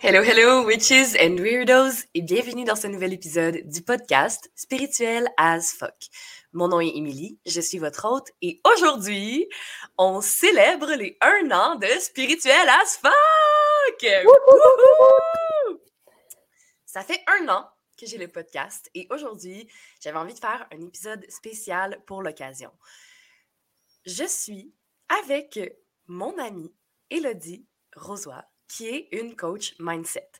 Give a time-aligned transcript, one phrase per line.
[0.00, 5.74] hello, hello, witches and weirdos, et bienvenue dans ce nouvel épisode du podcast Spirituel as
[5.78, 6.08] fuck.
[6.52, 9.46] Mon nom est Émilie, je suis votre hôte, et aujourd'hui,
[9.98, 13.12] on célèbre les un an de Spirituel as fuck!
[16.86, 17.68] Ça fait un an
[17.98, 19.68] que j'ai le podcast, et aujourd'hui,
[20.00, 22.70] j'avais envie de faire un épisode spécial pour l'occasion.
[24.06, 24.72] Je suis
[25.22, 25.60] avec
[26.06, 26.72] mon amie
[27.10, 27.66] Elodie
[27.96, 30.30] Rosoy, qui est une coach mindset.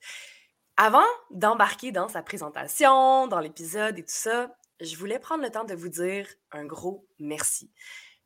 [0.77, 5.65] Avant d'embarquer dans sa présentation, dans l'épisode et tout ça, je voulais prendre le temps
[5.65, 7.71] de vous dire un gros merci.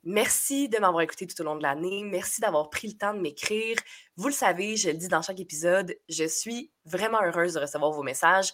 [0.04, 2.04] Merci de m'avoir écouté tout au long de l'année.
[2.04, 3.76] Merci d'avoir pris le temps de m'écrire.
[4.16, 7.90] Vous le savez, je le dis dans chaque épisode, je suis vraiment heureuse de recevoir
[7.90, 8.52] vos messages.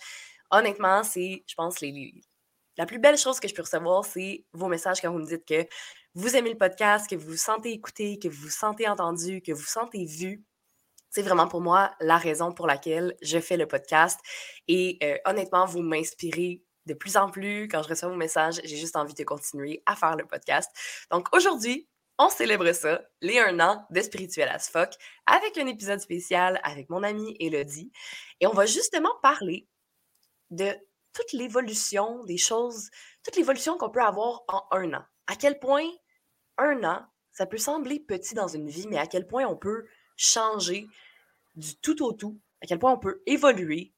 [0.50, 2.14] Honnêtement, c'est, je pense, les,
[2.78, 5.44] la plus belle chose que je peux recevoir, c'est vos messages quand vous me dites
[5.44, 5.66] que
[6.14, 9.52] vous aimez le podcast, que vous vous sentez écouté, que vous vous sentez entendu, que
[9.52, 10.42] vous vous sentez vu,
[11.12, 14.18] c'est vraiment pour moi la raison pour laquelle je fais le podcast.
[14.66, 17.68] Et euh, honnêtement, vous m'inspirez de plus en plus.
[17.68, 20.70] Quand je reçois vos messages, j'ai juste envie de continuer à faire le podcast.
[21.10, 21.86] Donc aujourd'hui,
[22.18, 24.94] on célèbre ça, les un an de Spirituel as fuck,
[25.26, 27.92] avec un épisode spécial avec mon amie Elodie.
[28.40, 29.68] Et on va justement parler
[30.50, 30.70] de
[31.12, 32.88] toute l'évolution des choses,
[33.22, 35.04] toute l'évolution qu'on peut avoir en un an.
[35.26, 35.86] À quel point
[36.56, 39.84] un an, ça peut sembler petit dans une vie, mais à quel point on peut
[40.16, 40.86] changer
[41.54, 43.92] du tout au tout, à quel point on peut évoluer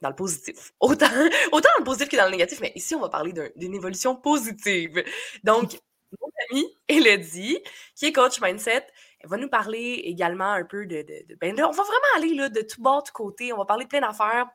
[0.00, 0.72] dans le positif.
[0.80, 1.06] Autant,
[1.52, 4.16] autant dans le positif que dans le négatif, mais ici, on va parler d'une évolution
[4.16, 5.04] positive.
[5.44, 5.78] Donc,
[6.20, 7.58] mon amie Elodie,
[7.94, 8.86] qui est coach mindset,
[9.20, 11.02] elle va nous parler également un peu de...
[11.02, 13.84] de, ben on va vraiment aller là, de tout bord, de côté, on va parler
[13.84, 14.48] de plein d'affaires,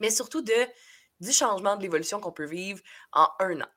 [0.00, 0.52] mais surtout de,
[1.20, 2.80] du changement, de l'évolution qu'on peut vivre
[3.12, 3.68] en un an.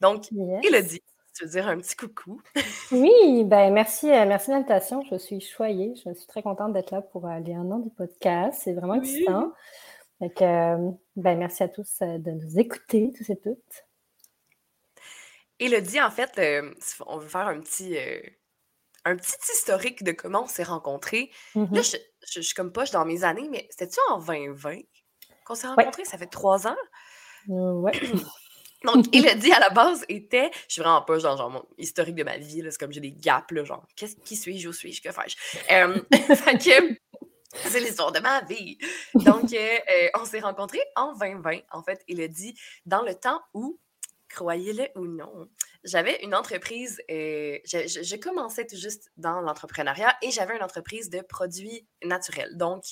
[0.00, 0.28] Donc,
[0.62, 1.02] Elodie,
[1.44, 2.40] veux dire un petit coucou?
[2.92, 5.02] oui, ben merci, euh, merci de l'invitation.
[5.10, 5.94] Je suis choyée.
[5.96, 8.60] Je suis très contente d'être là pour aller un an du podcast.
[8.64, 9.52] C'est vraiment excitant.
[10.20, 13.86] Donc, euh, ben, merci à tous euh, de nous écouter, tous et toutes.
[15.60, 16.40] Elodie, en fait,
[17.06, 17.96] on veut faire un petit,
[19.04, 21.30] un petit historique de comment on s'est rencontrés.
[21.56, 21.98] Là, mm-hmm.
[22.32, 24.78] je, suis comme poche dans mes années, mais c'était-tu en 2020
[25.44, 26.04] qu'on s'est rencontrés?
[26.04, 26.76] Ça fait trois ans?
[27.48, 27.92] ouais.
[28.84, 30.50] Donc, Elodie, à la base, était.
[30.68, 33.12] Je suis vraiment pas genre, genre mon historique de ma vie, c'est comme j'ai des
[33.12, 35.36] gaps, là, genre, qui suis-je, où suis-je, que fais-je?
[35.72, 36.00] Euh,
[37.54, 38.78] c'est l'histoire de ma vie.
[39.14, 42.54] Donc, euh, euh, on s'est rencontrés en 2020, en fait, Elodie,
[42.86, 43.78] dans le temps où
[44.28, 45.48] croyez-le ou non,
[45.88, 51.20] j'avais une entreprise, euh, je, commençais tout juste dans l'entrepreneuriat et j'avais une entreprise de
[51.20, 52.56] produits naturels.
[52.56, 52.84] Donc,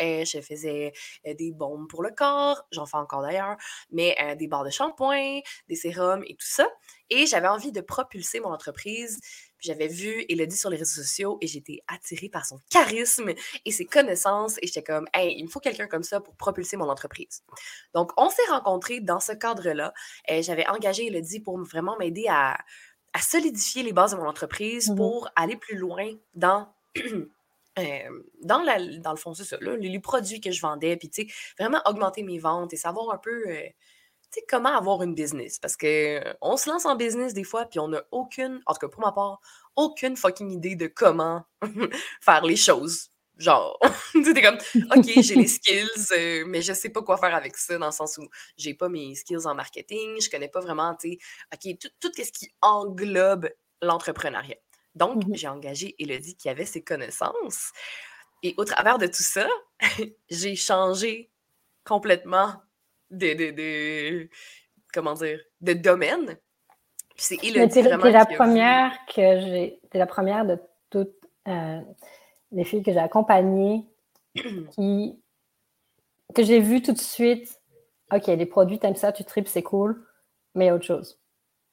[0.00, 0.92] euh, je faisais
[1.26, 3.56] euh, des bombes pour le corps, j'en fais encore d'ailleurs,
[3.90, 6.68] mais des barres de shampoing, des sérums et tout ça.
[7.14, 9.20] Et j'avais envie de propulser mon entreprise
[9.62, 13.30] j'avais vu Elodie sur les réseaux sociaux et j'étais attirée par son charisme
[13.64, 14.58] et ses connaissances.
[14.60, 17.44] Et j'étais comme, hey, il me faut quelqu'un comme ça pour propulser mon entreprise.
[17.94, 19.94] Donc, on s'est rencontrés dans ce cadre-là.
[20.28, 22.58] J'avais engagé Elodie pour vraiment m'aider à,
[23.20, 26.68] solidifier les bases de mon entreprise mmh pour aller plus loin dans.
[27.78, 31.22] Euh, dans, la, dans le fond, c'est ça, les, produits que je vendais, puis tu
[31.22, 33.62] sais, vraiment augmenter mes ventes et savoir un peu euh,
[34.48, 35.58] comment avoir une business?
[35.58, 38.80] Parce que on se lance en business des fois, puis on n'a aucune, en tout
[38.80, 39.40] cas pour ma part,
[39.76, 41.44] aucune fucking idée de comment
[42.20, 43.10] faire les choses.
[43.38, 43.78] Genre,
[44.12, 44.58] tu t'es comme,
[44.96, 47.92] OK, j'ai les skills, euh, mais je sais pas quoi faire avec ça, dans le
[47.92, 51.18] sens où j'ai pas mes skills en marketing, je connais pas vraiment, tu sais,
[51.52, 53.48] OK, tout, tout ce qui englobe
[53.80, 54.56] l'entrepreneuriat.
[54.94, 57.72] Donc, mmh j'ai engagé Elodie qui avait ses connaissances.
[58.42, 59.48] Et au travers de tout ça,
[60.30, 61.30] j'ai changé
[61.84, 62.62] complètement
[63.12, 64.28] de,
[64.92, 66.36] comment dire, de domaine.
[67.16, 67.36] c'est
[67.82, 70.58] la première que j'ai, la première de
[70.90, 71.14] toutes
[71.48, 71.80] euh,
[72.50, 73.84] les filles que j'ai accompagnées
[74.34, 75.20] qui,
[76.34, 77.60] que j'ai vu tout de suite,
[78.12, 80.06] OK, les produits, t'aimes ça, tu tripes, c'est cool,
[80.54, 81.20] mais autre chose.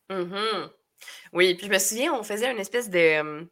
[0.09, 0.69] Mm-hmm.
[1.33, 3.47] Oui, puis je me souviens, on faisait une espèce de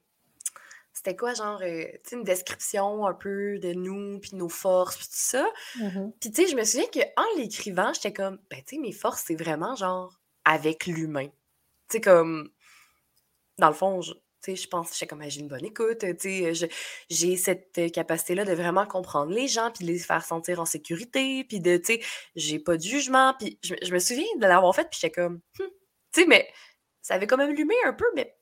[0.98, 5.14] c'était quoi, genre, euh, une description un peu de nous, puis nos forces, puis tout
[5.14, 5.48] ça.
[5.76, 8.92] Mmh puis, tu sais, je me souviens qu'en l'écrivant, j'étais comme, ben, tu sais, mes
[8.92, 11.28] forces, c'est vraiment, genre, avec l'humain.
[11.28, 12.50] Tu sais, comme,
[13.60, 14.12] dans le fond, tu
[14.42, 16.70] sais, je pense, j'étais comme, j'ai une bonne écoute, tu sais,
[17.12, 21.60] j'ai cette capacité-là de vraiment comprendre les gens, puis les faire sentir en sécurité, puis
[21.60, 22.02] de, tu sais,
[22.36, 25.68] j'ai pas de jugement, puis je, me souviens de l'avoir fait, puis j'étais comme, hum,
[26.12, 26.50] tu sais, mais
[27.04, 28.37] ça avait quand même allumé un peu, mais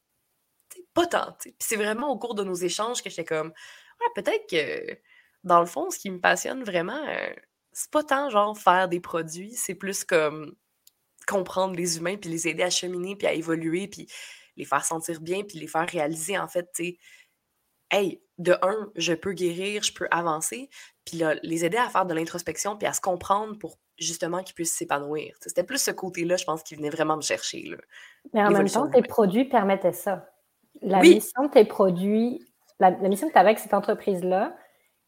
[0.96, 1.36] pas tant.
[1.40, 4.98] Puis c'est vraiment au cours de nos échanges que j'étais comme, ouais, peut-être que
[5.44, 7.34] dans le fond, ce qui me passionne vraiment, euh,
[7.72, 10.56] c'est pas tant genre faire des produits, c'est plus comme
[11.28, 14.08] comprendre les humains, puis les aider à cheminer, puis à évoluer, puis
[14.58, 16.98] les faire sentir bien, puis les faire réaliser, en fait, tu sais,
[17.92, 20.70] hey, de un, je peux guérir, je peux avancer,
[21.04, 24.56] puis là, les aider à faire de l'introspection, puis à se comprendre pour justement qu'ils
[24.56, 25.36] puissent s'épanouir.
[25.42, 27.64] C'était plus ce côté-là, je pense, qui venait vraiment me chercher.
[27.64, 27.78] Là,
[28.34, 30.30] Mais en même temps, tes produits permettaient ça.
[30.82, 32.46] La mission de tes produits,
[32.80, 34.56] la, mission que tu avais avec cette entreprise-là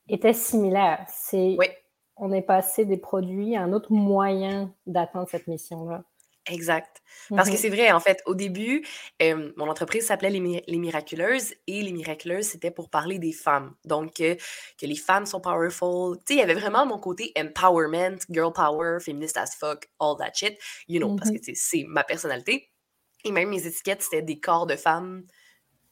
[0.09, 1.05] était similaire.
[1.07, 1.67] C'est oui.
[2.15, 6.03] on est passé des produits à un autre moyen d'atteindre cette mission-là.
[6.49, 7.01] Exact.
[7.29, 8.85] Parce que mmh c'est vrai, en fait, au début,
[9.21, 13.75] mon entreprise s'appelait les, Miraculeuses et les Miraculeuses, c'était pour parler des femmes.
[13.85, 14.37] Donc, que
[14.81, 16.17] les femmes sont powerful.
[16.19, 20.15] Tu sais, il y avait vraiment mon côté empowerment, girl power, féministe as fuck, all
[20.17, 22.69] that shit, you know, parce que c'est ma personnalité.
[23.25, 25.23] Et même mes étiquettes, c'était des corps de femmes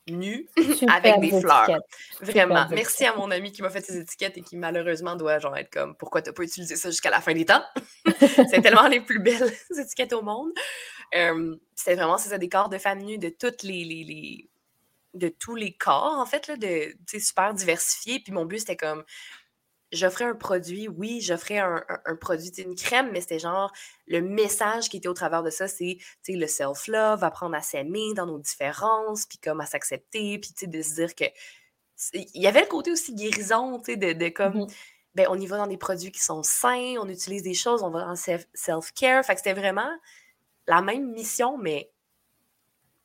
[0.08, 0.48] nu
[0.88, 1.80] avec des fleurs.
[2.22, 2.68] Vraiment.
[2.70, 5.72] Merci à mon ami qui m'a fait ces étiquettes et qui malheureusement doit genre être
[5.72, 7.64] comme pourquoi t'as pas utilisé ça jusqu'à la fin des temps?
[8.20, 10.52] c'est tellement les plus belles étiquettes au monde.
[11.76, 14.50] c'était vraiment c'est des corps de femmes nues de toutes les, les,
[15.14, 18.20] de tous les corps en fait là, de super diversifiés.
[18.20, 19.04] Puis mon but c'était comme
[19.96, 23.72] j'offrais un produit, oui, j'offrais un, un, produit, une crème, mais c'était genre
[24.08, 25.98] le message qui était au travers de ça, c'est
[26.28, 30.96] le self-love, apprendre à s'aimer dans nos différences, puis comme à s'accepter, puis de se
[30.96, 31.26] dire que.
[32.14, 34.60] Il y avait le côté aussi guérison, tu sais, de, de, comme.
[34.60, 34.68] Mmh
[35.16, 37.90] ben, on y va dans des produits qui sont sains, on utilise des choses, on
[37.90, 39.24] va dans self-care.
[39.26, 39.90] Fait que c'était vraiment
[40.68, 41.90] la même mission, mais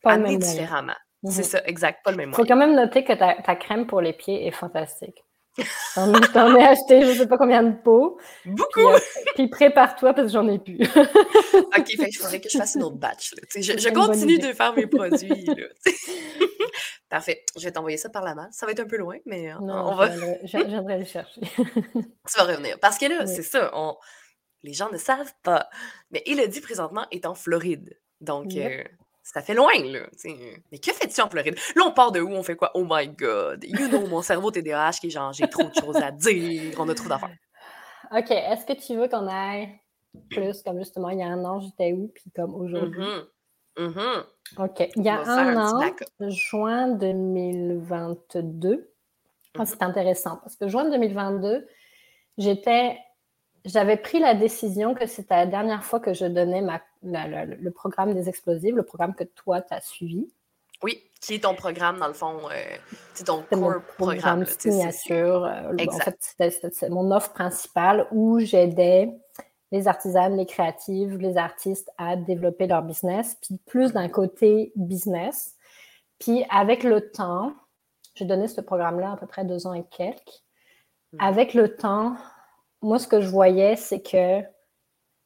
[0.02, 0.96] pas amenée différemment.
[1.24, 3.54] C'est mmh ça, exact, pas le même Il faut quand même noter que ta, ta
[3.54, 5.24] crème pour les pieds est fantastique.
[5.94, 8.18] T'en ai acheté je sais pas combien de pots.
[8.44, 8.92] Beaucoup!
[9.34, 10.78] Puis, euh, prépare-toi parce que j'en ai plus.
[11.54, 13.34] ok, fait il faudrait que je fasse une autre batch.
[13.56, 15.46] Je, continue de faire mes produits.
[17.08, 17.44] Parfait.
[17.56, 18.48] Je vais t'envoyer ça par la main.
[18.52, 20.10] Ça va être un peu loin, mais euh, on va.
[20.44, 21.40] J'aimerais le chercher.
[21.56, 22.78] tu vas revenir.
[22.78, 23.70] Parce que là, c'est ça.
[23.74, 23.96] On...
[24.62, 25.68] Les gens ne savent pas.
[26.10, 27.98] Mais dit présentement est en Floride.
[28.20, 28.84] Donc, euh,
[29.22, 30.06] ça fait loin, là.
[30.70, 31.56] Mais que fais-tu en Floride?
[31.76, 32.30] Là, on part de où?
[32.30, 32.70] On fait quoi?
[32.74, 33.64] Oh my God!
[33.64, 36.88] You know, mon cerveau TDAH qui est genre, j'ai trop de choses à dire, on
[36.88, 37.30] a trop d'affaires.
[38.12, 38.30] OK.
[38.30, 39.68] Est-ce que tu veux qu'on aille
[40.30, 42.10] plus comme justement, il y a un an, j'étais où?
[42.14, 43.04] Puis comme aujourd'hui?
[43.76, 43.94] Mm-hmm.
[43.94, 44.64] Mm-hmm.
[44.64, 44.88] OK.
[44.96, 45.80] Il y a un, an,
[46.28, 48.90] juin 2022.
[49.54, 49.66] Ah, mm-hmm.
[49.66, 51.66] c'est intéressant parce que juin 2022,
[52.38, 52.98] j'étais
[53.64, 58.14] j'avais pris la décision que c'était la dernière fois que je donnais ma, le programme
[58.14, 60.28] des explosives, le programme que toi, tu as suivi.
[60.82, 62.76] Oui, qui est ton programme, dans le fond, euh,
[63.12, 64.46] c'est ton core programme.
[64.46, 65.44] signature.
[65.44, 66.16] Euh, en fait,
[66.50, 69.10] c'était mon offre principale où j'aidais
[69.72, 75.54] les artisanes, les créatives, les artistes à développer leur business, puis plus d'un côté business.
[76.18, 77.54] Puis avec le temps,
[78.14, 80.42] j'ai donné ce programme-là à peu près deux ans et quelques.
[81.12, 81.18] Hmm.
[81.20, 82.16] Avec le temps,
[82.82, 84.42] moi, ce que je voyais, c'est que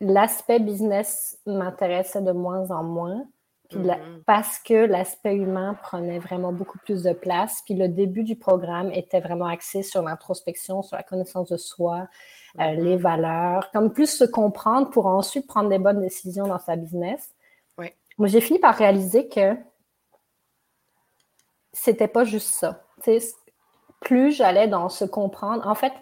[0.01, 3.27] l'aspect business m'intéressait de moins en moins.
[3.73, 4.23] Mm-hmm.
[4.27, 7.63] parce que l'aspect humain prenait vraiment beaucoup plus de place.
[7.65, 12.07] Puis le début du programme était vraiment axé sur l'introspection, sur la connaissance de soi,
[12.59, 12.83] euh, mm-hmm.
[12.83, 17.35] les valeurs, comme plus se comprendre pour ensuite prendre des bonnes décisions dans sa business.
[18.17, 19.57] Moi, j'ai fini par réaliser que
[21.73, 22.85] c'était pas juste ça.
[24.01, 25.93] plus j'allais dans se comprendre, en fait,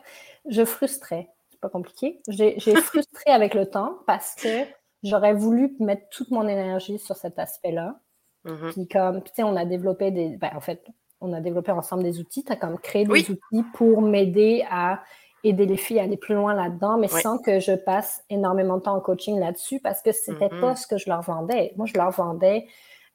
[0.47, 1.31] je frustrais
[1.62, 2.20] pas compliqué.
[2.29, 4.67] J'ai frustré avec le temps parce que
[5.03, 7.99] j'aurais voulu mettre toute mon énergie sur cet aspect-là.
[8.44, 8.73] Mm-hmm.
[8.73, 10.37] Puis comme, tu sais, on a développé des...
[10.37, 10.85] Ben, en fait,
[11.20, 12.44] on a développé ensemble des outils.
[12.44, 15.03] Tu as comme créé des outils pour m'aider à
[15.44, 18.82] aider les filles à aller plus loin là-dedans, mais sans que je passe énormément de
[18.82, 20.60] temps en coaching là-dessus parce que c'était mm-hmm.
[20.60, 21.72] pas ce que je leur vendais.
[21.77, 22.67] Moi, je leur vendais...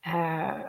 [0.07, 0.63] Euh,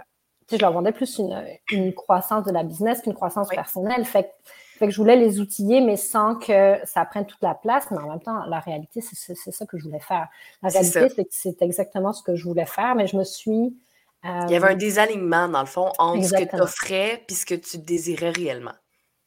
[0.50, 4.06] je leur vendais plus une, une, croissance de la business qu'une croissance personnelle.
[4.06, 4.32] Fait
[4.78, 7.90] fait que je voulais les outiller, mais sans que ça prenne toute la place.
[7.90, 10.28] Mais en même temps, la réalité, c'est ça que je voulais faire.
[10.62, 13.76] La réalité, c'est que c'est exactement ce que je voulais faire, mais je me suis.
[14.24, 17.34] Il y avait un euh, désalignement, dans le fond, entre ce que tu offrais et
[17.34, 18.72] ce que tu désirais réellement.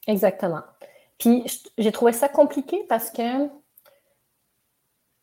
[0.07, 0.61] Exactement.
[1.17, 1.45] Puis
[1.77, 3.47] j'ai trouvé ça compliqué parce que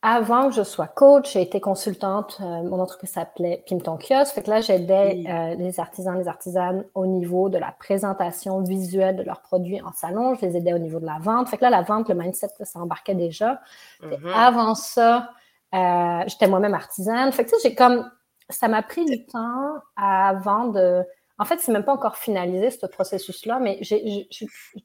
[0.01, 2.37] avant que je sois coach, j'ai été consultante.
[2.39, 4.33] Euh, mon entreprise s'appelait Pim ton kiosque.
[4.33, 9.17] Fait que là, j'aidais euh, les artisans, les artisanes au niveau de la présentation visuelle
[9.17, 10.35] de leurs produits en salon.
[10.35, 11.49] Je les aidais au niveau de la vente.
[11.49, 13.59] Fait que là, la vente, le mindset, ça embarquait déjà.
[14.01, 14.33] Mm-hmm.
[14.33, 15.31] Avant ça,
[15.75, 17.33] euh, j'étais moi-même artisane.
[17.33, 18.09] Fait que j'ai comme
[18.49, 21.03] ça m'a pris du temps avant de
[21.39, 24.27] en fait, c'est même pas encore finalisé, ce processus-là, mais j'ai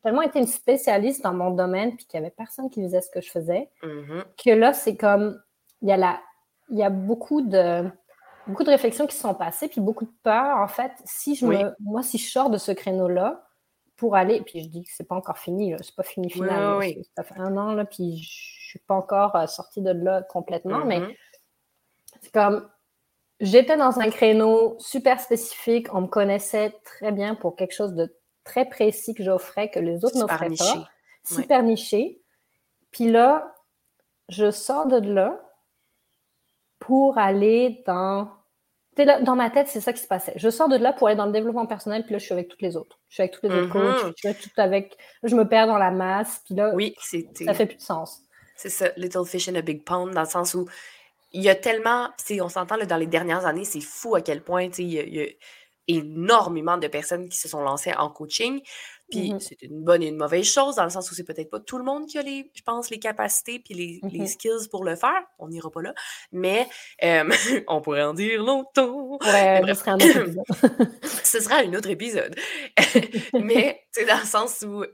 [0.02, 3.10] tellement été une spécialiste dans mon domaine, puis qu'il n'y avait personne qui faisait ce
[3.10, 4.22] que je faisais, mm-hmm.
[4.42, 5.42] que là, c'est comme,
[5.82, 6.20] il y a, la,
[6.70, 7.90] il y a beaucoup de
[8.46, 11.74] beaucoup de réflexions qui sont passées, puis beaucoup de peur, en fait, si je me,
[11.80, 13.42] moi, si je sors de ce créneau-là,
[13.96, 16.80] pour aller, puis je dis que c'est pas encore fini, c'est pas fini final,
[17.16, 20.84] ça fait un an, là, puis je suis pas encore euh, sortie de là complètement,
[20.84, 21.16] mais mm-hmm.
[22.20, 22.68] c'est comme,
[23.40, 25.92] J'étais dans un créneau super spécifique.
[25.92, 28.14] On me connaissait très bien pour quelque chose de
[28.44, 30.88] très précis que j'offrais que les autres n'offraient pas.
[31.24, 32.20] Super niché.
[32.90, 33.54] Puis là,
[34.28, 35.40] je sors de là
[36.78, 38.30] pour aller dans
[38.96, 40.34] dans ma tête, c'est ça qui se passait.
[40.36, 42.48] Je sors de là pour aller dans le développement personnel, puis là, je suis avec
[42.48, 43.00] toutes les autres.
[43.08, 44.12] Je suis avec toutes les autres coachs, mm-hmm.
[44.16, 44.96] je suis tout avec...
[45.24, 48.20] je me perds dans la masse, puis là, oui, ça fait plus de sens.
[48.54, 50.68] C'est ça, little fish in a big pond, dans le sens où
[51.34, 52.10] il y a tellement,
[52.40, 55.26] on s'entend dans les dernières années, c'est fou à quel point, il y, a
[55.86, 58.62] énormément de personnes qui se sont lancées en coaching.
[59.10, 61.50] Puis mmh c'est une bonne et une mauvaise chose, dans le sens où c'est peut-être
[61.50, 64.68] pas tout le monde qui a les, je pense, les capacités puis les, mmh skills
[64.70, 65.22] pour le faire.
[65.38, 65.92] On n'ira pas là.
[66.32, 66.66] Mais
[67.68, 69.18] on pourrait en dire longtemps.
[69.20, 70.40] Ouais, ce sera un autre épisode.
[71.24, 72.34] ce sera un autre épisode.
[73.34, 74.84] Mais c'est dans le sens où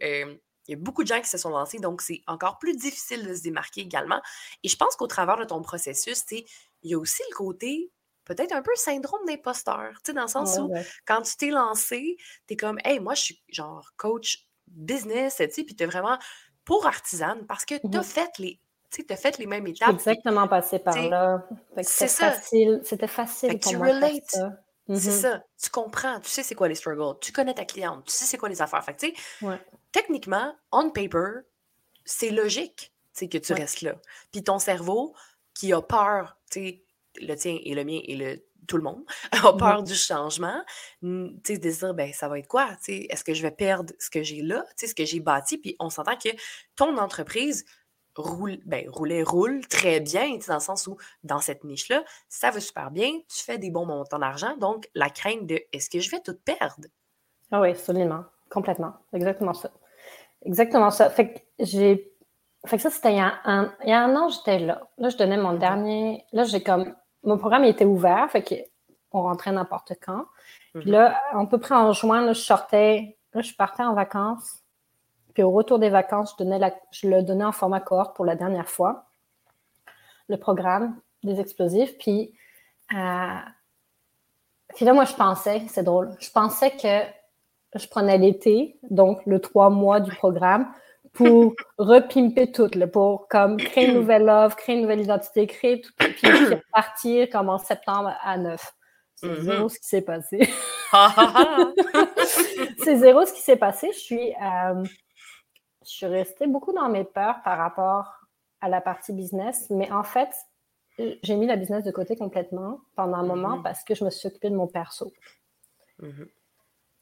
[0.70, 3.26] il y a beaucoup de gens qui se sont lancés, donc c'est encore plus difficile
[3.26, 4.20] de se démarquer également.
[4.62, 6.44] Et je pense qu'au travers de ton processus, il
[6.84, 7.90] y a aussi le côté
[8.24, 10.72] peut-être un peu syndrome d'imposteur, tu sais, dans le sens où
[11.06, 15.50] quand tu t'es lancé, tu es comme, hey, moi, je suis genre coach business, tu
[15.50, 16.16] sais, puis tu es vraiment
[16.64, 18.60] pour artisane parce que tu as mmh fait les.
[18.92, 19.90] Tu as fait les mêmes étapes.
[19.90, 21.46] exactement passé par là.
[21.82, 22.32] C'est ça.
[22.82, 23.88] C'était facile pour moi.
[24.96, 25.44] C'est mmh ça.
[25.62, 26.20] Tu comprends.
[26.20, 27.18] Tu sais c'est quoi les struggles.
[27.20, 28.04] Tu connais ta cliente.
[28.06, 28.84] Tu sais c'est quoi les affaires.
[28.84, 29.58] Fait tu sais,
[29.92, 31.42] techniquement, on paper,
[32.04, 32.92] c'est logique
[33.28, 33.96] que tu restes là.
[34.32, 35.14] Puis ton cerveau,
[35.54, 36.84] qui a peur, tu sais,
[37.20, 40.62] le tien et le mien et le tout le monde a peur du changement,
[41.02, 42.76] tu sais, de dire, ben, ça va être quoi?
[42.86, 45.58] Est-ce que je vais perdre ce que j'ai là, ce que j'ai bâti?
[45.58, 46.28] Puis on s'entend que
[46.76, 47.64] ton entreprise
[48.20, 52.60] roule, ben, roulait, roule très bien, dans le sens où, dans cette niche-là, ça va
[52.60, 56.10] super bien, tu fais des bons montants d'argent, donc la crainte de est-ce que je
[56.10, 56.88] vais tout perdre?
[57.50, 59.70] Ah oui, absolument, complètement, exactement ça.
[60.42, 61.10] Exactement ça.
[61.10, 62.10] Fait que j'ai
[62.66, 64.82] fait que ça, c'était il, y a un, il y a un an, j'étais là.
[64.98, 66.24] Là, je donnais mon dernier.
[66.32, 70.26] Là, j'ai comme mon programme était ouvert, fait qu'on rentrait n'importe quand.
[70.74, 70.92] Puis mhm.
[70.92, 74.59] là, à peu près en juin, là, je sortais, là, je partais en vacances.
[75.34, 78.24] Puis au retour des vacances, je, donnais la, je le donnais en format cohorte pour
[78.24, 79.06] la dernière fois,
[80.28, 81.96] le programme des explosifs.
[81.98, 82.34] Puis,
[82.94, 83.38] euh,
[84.74, 89.40] puis là, moi, je pensais, c'est drôle, je pensais que je prenais l'été, donc le
[89.40, 90.66] trois mois du programme,
[91.12, 95.80] pour repimper tout, là, pour comme créer une nouvelle offre, créer une nouvelle identité, créer
[95.80, 96.30] tout, puis, puis
[96.72, 98.74] partir comme en septembre à 9.
[99.16, 99.40] C'est mm-hmm.
[99.42, 100.48] zéro ce qui s'est passé.
[102.78, 103.90] c'est zéro ce qui s'est passé.
[103.92, 104.82] Je suis, euh,
[105.90, 108.20] je suis restée beaucoup dans mes peurs par rapport
[108.60, 110.30] à la partie business, mais en fait,
[111.22, 113.62] j'ai mis la business de côté complètement pendant un moment mm-hmm.
[113.62, 115.12] parce que je me suis occupée de mon perso.
[116.00, 116.28] Mm-hmm.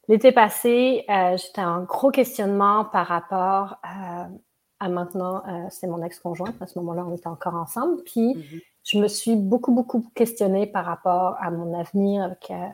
[0.08, 6.54] L'été passé, euh, j'étais en gros questionnement par rapport à, maintenant, euh, c'est mon ex-conjoint,
[6.60, 8.02] à ce moment-là, on était encore ensemble.
[8.04, 8.62] Puis, mm-hmm.
[8.84, 12.68] je me suis beaucoup, beaucoup questionnée par rapport à mon avenir avec euh,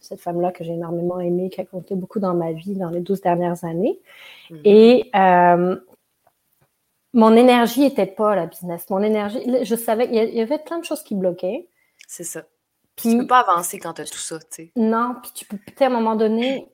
[0.00, 3.00] cette femme-là que j'ai énormément aimée, qui a compté beaucoup dans ma vie dans les
[3.00, 4.00] 12 dernières années.
[4.50, 4.60] Mm-hmm.
[4.64, 5.10] Et
[7.14, 8.90] mon énergie n'était pas la business.
[8.90, 11.68] Mon énergie, je savais, il y avait plein de choses qui bloquaient.
[12.06, 12.42] C'est ça.
[12.94, 14.72] Puis, tu peux pas avancer quand tu as tout ça, tu sais.
[14.74, 16.68] Non, puis tu peux, à un moment donné,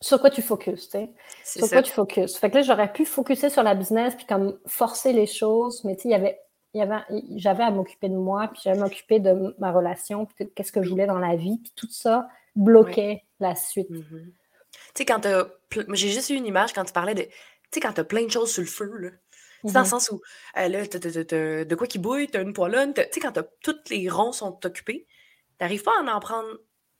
[0.00, 1.12] sur quoi tu focuses, tu sais?
[1.44, 2.36] Sur quoi tu focuses?
[2.36, 5.94] Fait que là, j'aurais pu focuser sur la business, puis comme forcer les choses, mais
[5.94, 6.40] tu sais, il y avait,
[7.36, 10.82] j'avais à m'occuper de moi, puis j'avais à m'occuper de ma relation, puis qu'est-ce que
[10.82, 13.90] je voulais dans la vie, puis tout ça bloquait la suite.
[13.90, 14.32] Mm-hmm.
[14.72, 17.22] Tu sais, quand tu J'ai juste eu une image quand tu parlais de...
[17.22, 17.30] Tu
[17.72, 19.10] sais, quand tu as plein de choses sur le feu, là,
[19.64, 20.20] c'est dans le mmh sens où,
[20.54, 24.58] là, de quoi qui bouille, t'as une poêlonne, tu sais, quand tous les ronds sont
[24.64, 25.06] occupés,
[25.58, 26.48] t'arrives pas à en prendre.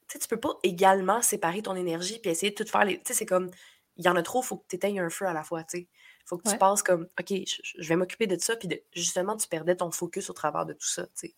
[0.08, 2.84] Tu sais, tu peux pas également séparer ton énergie puis essayer de tout faire.
[2.84, 2.98] Les...
[2.98, 3.50] Tu sais, c'est comme,
[3.96, 5.78] il y en a trop, faut que tu éteignes un feu à la fois, tu
[5.78, 5.88] sais.
[6.24, 7.32] Faut que tu passes comme, OK,
[7.78, 10.86] je, vais m'occuper de ça, puis justement, tu perdais ton focus au travers de tout
[10.86, 11.34] ça, tu sais.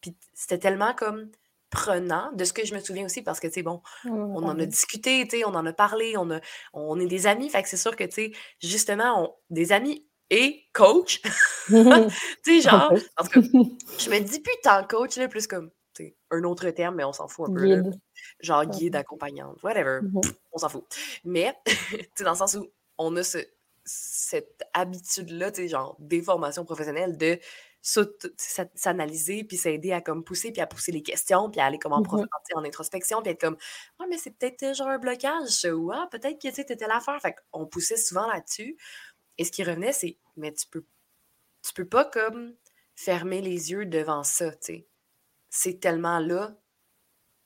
[0.00, 1.30] Puis c'était tellement comme
[1.70, 4.58] prenant, de ce que je me souviens aussi, parce que, tu sais, bon, on en
[4.58, 6.40] a discuté, tu sais, on en a parlé, on, a,
[6.72, 10.06] on est des amis, fait que c'est sûr que, tu sais, justement, on, des amis
[10.30, 11.20] et coach.
[11.66, 11.80] tu
[12.44, 13.40] sais, genre, parce que
[13.98, 15.70] je me dis plus tant coach, là, plus comme
[16.30, 17.82] un autre terme, mais on s'en fout un peu.
[18.40, 20.20] genre guide, accompagnante, whatever, mmh
[20.52, 20.84] on s'en fout.
[21.24, 23.38] Mais, tu sais, dans le sens où on a ce,
[23.84, 27.38] cette habitude-là, tu sais, genre des formations professionnelles de
[27.82, 31.92] s'analyser puis s'aider à comme pousser puis à pousser les questions puis à aller comme
[31.92, 33.58] en, mmh en introspection puis être comme
[34.00, 37.36] ouais mais c'est peut-être genre un blocage ou ah peut-être que tu étais l'affaire fait
[37.52, 38.78] qu'on poussait souvent là-dessus
[39.38, 40.84] et ce qui revenait, c'est mais tu peux
[41.62, 42.54] tu peux pas comme
[42.94, 44.88] fermer les yeux devant ça, tu sais.
[45.56, 46.52] C'est tellement là.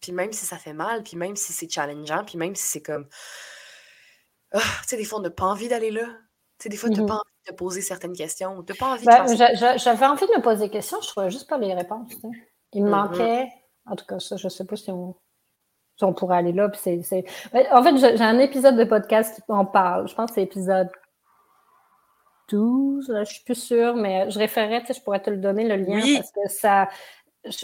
[0.01, 2.83] Puis même si ça fait mal, puis même si c'est challengeant, puis même si c'est
[2.83, 3.07] comme
[4.53, 6.07] ah, tu sais, des fois, on n'a pas envie d'aller là.
[6.07, 8.63] Tu sais, des fois, tu n'as mmh pas envie de poser certaines questions.
[8.63, 9.27] Tu pas envie ben,
[9.77, 12.13] J'avais envie de me poser des questions, je trouvais juste pas les réponses.
[12.73, 13.49] Il me mmh manquait,
[13.85, 15.15] en tout cas, ça, je sais pas si on
[16.01, 16.71] on pourrait aller là.
[16.75, 17.03] c'est,
[17.73, 20.09] En fait, j'ai un épisode de podcast qui en parle.
[20.09, 20.89] Je pense que c'est l'épisode
[22.51, 26.01] 12, je suis plus sûre, mais je référerais, je pourrais te le donner, le lien,
[26.17, 26.89] parce que ça,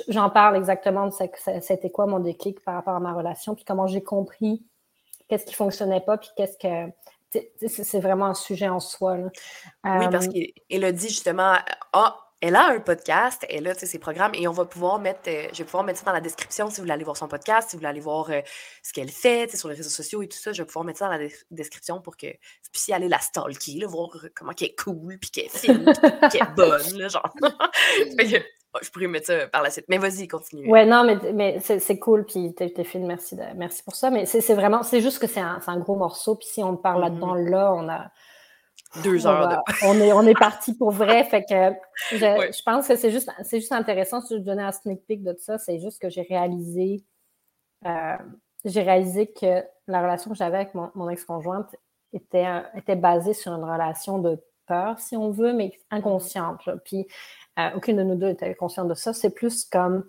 [0.09, 1.13] j'en parle exactement de
[1.61, 4.63] c'était quoi mon déclic par rapport à ma relation, puis comment j'ai compris
[5.29, 6.93] qu'est-ce qui fonctionnait pas, puis qu'est-ce que
[7.83, 9.17] c'est vraiment un sujet en soi.
[9.17, 11.55] Oui, parce qu'elle a dit justement,
[11.93, 15.49] ah, elle a un podcast, elle a ses programmes et on va pouvoir mettre, euh,
[15.53, 17.71] je vais pouvoir mettre ça dans la description si vous voulez aller voir son podcast,
[17.71, 18.41] si vous voulez aller voir euh,
[18.83, 20.53] ce qu'elle fait sur les réseaux sociaux et tout ça.
[20.53, 23.87] Je vais pouvoir mettre ça dans la description pour que vous puissiez aller la stalker,
[23.87, 25.91] voir comment elle est cool, puis qu'elle est fine,
[26.31, 27.33] qu'elle est bonne, là, genre.
[28.83, 29.87] je pourrais mettre ça par la suite.
[29.89, 30.71] Mais vas-y, continue.
[30.71, 34.11] Ouais, non, mais, mais c'est cool, puis t'es fine, merci, merci pour ça.
[34.11, 37.01] Mais c'est vraiment, c'est juste que c'est un, un, gros morceau, puis si on parle
[37.01, 37.05] mm-hmm.
[37.05, 38.11] là-dedans, là, on a
[39.03, 39.57] deux heures de...
[39.87, 41.25] on est, on est parti pour vrai.
[41.25, 41.75] Fait que
[42.17, 44.21] je, pense que c'est juste, c'est juste intéressant.
[44.21, 47.05] Si je donnais un sneak peek de tout ça, c'est juste que j'ai réalisé,
[47.87, 48.17] euh,
[48.65, 51.75] j'ai réalisé que la relation que j'avais avec mon, ex-conjointe
[52.13, 56.69] était, était basée sur une relation de peur, si on veut, mais inconsciente.
[56.85, 57.07] Puis
[57.59, 59.13] euh, aucune de nous deux était consciente de ça.
[59.13, 60.05] C'est plus comme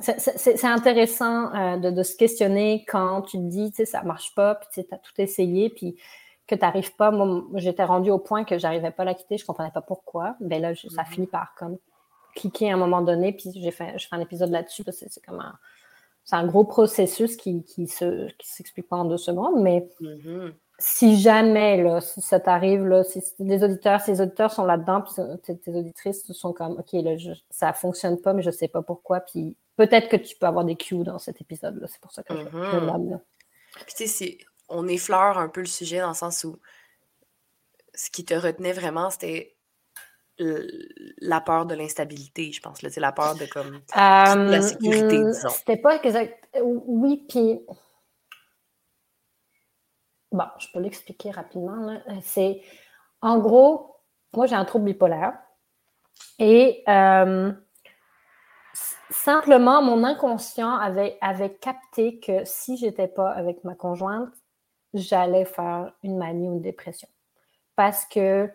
[0.00, 4.34] c'est intéressant euh, de, de, se questionner quand tu te dis, tu sais, ça marche
[4.34, 5.96] pas, puis tu as tout essayé, puis
[6.46, 7.10] que tu n'arrives pas.
[7.10, 10.36] Moi, j'étais rendue au point que j'arrivais pas à la quitter, je comprenais pas pourquoi.
[10.40, 11.08] Ben là, ça mhm.
[11.08, 11.78] finit par comme
[12.34, 15.06] cliquer à un moment donné, puis j'ai fait, je fais un épisode là-dessus parce que
[15.08, 15.56] c'est comme un,
[16.24, 20.52] c'est un gros processus qui, qui se, qui s'explique pas en deux secondes, mais mhm.
[20.78, 25.56] Si jamais, là, si ça t'arrive, là, si les auditeurs, ces auditeurs sont là-dedans, puis
[25.56, 27.16] tes, auditrices sont comme, OK, là,
[27.50, 30.76] ça fonctionne pas, mais je sais pas pourquoi, puis peut-être que tu peux avoir des
[30.76, 33.20] cues dans cet épisode-là, c'est pour ça que je, je mhm.
[33.86, 34.38] Puis tu sais,
[34.68, 36.58] on effleure un peu le sujet dans le sens où
[37.94, 39.54] ce qui te retenait vraiment, c'était
[40.38, 42.78] la peur de l'instabilité, je pense.
[42.80, 45.48] C'est la peur de comme la sécurité, euh, disons.
[45.48, 46.48] C'était pas exact.
[46.62, 47.60] Oui, puis.
[50.34, 51.96] Bon, je peux l'expliquer rapidement.
[52.22, 52.60] C'est
[53.22, 53.98] en gros,
[54.32, 55.32] moi j'ai un trouble bipolaire.
[56.40, 57.52] Et euh,
[59.10, 64.34] simplement, mon inconscient avait, avait capté que si j'étais pas avec ma conjointe,
[64.92, 67.08] j'allais faire une manie ou une dépression.
[67.76, 68.50] Parce que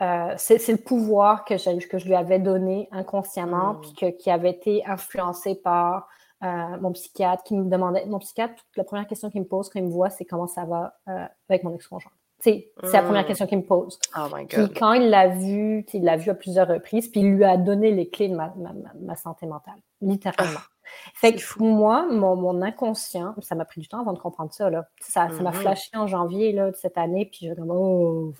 [0.00, 3.80] euh, c'est le pouvoir que, que je lui avais donné inconsciemment, mmh.
[3.82, 6.08] puis qui avait été influencé par
[6.42, 9.78] euh, mon psychiatre qui me demandait, mon psychiatre, la première question qu'il me pose quand
[9.78, 12.12] il me voit, c'est comment ça va euh, avec mon ex-conjoint.
[12.38, 13.26] C'est la première mmh.
[13.26, 13.98] question qu'il me pose.
[14.16, 17.44] Oh puis quand il l'a vu, il l'a vu à plusieurs reprises, puis il lui
[17.44, 18.54] a donné les clés de ma,
[18.98, 20.58] ma santé mentale, littéralement.
[20.58, 20.80] Ah.
[21.14, 24.70] Fait que moi, mon, inconscient, ça m'a pris du temps avant de comprendre ça.
[24.70, 24.88] Là.
[25.00, 28.34] Ça m'a mmh flashé en janvier là, de cette année, puis je me oh!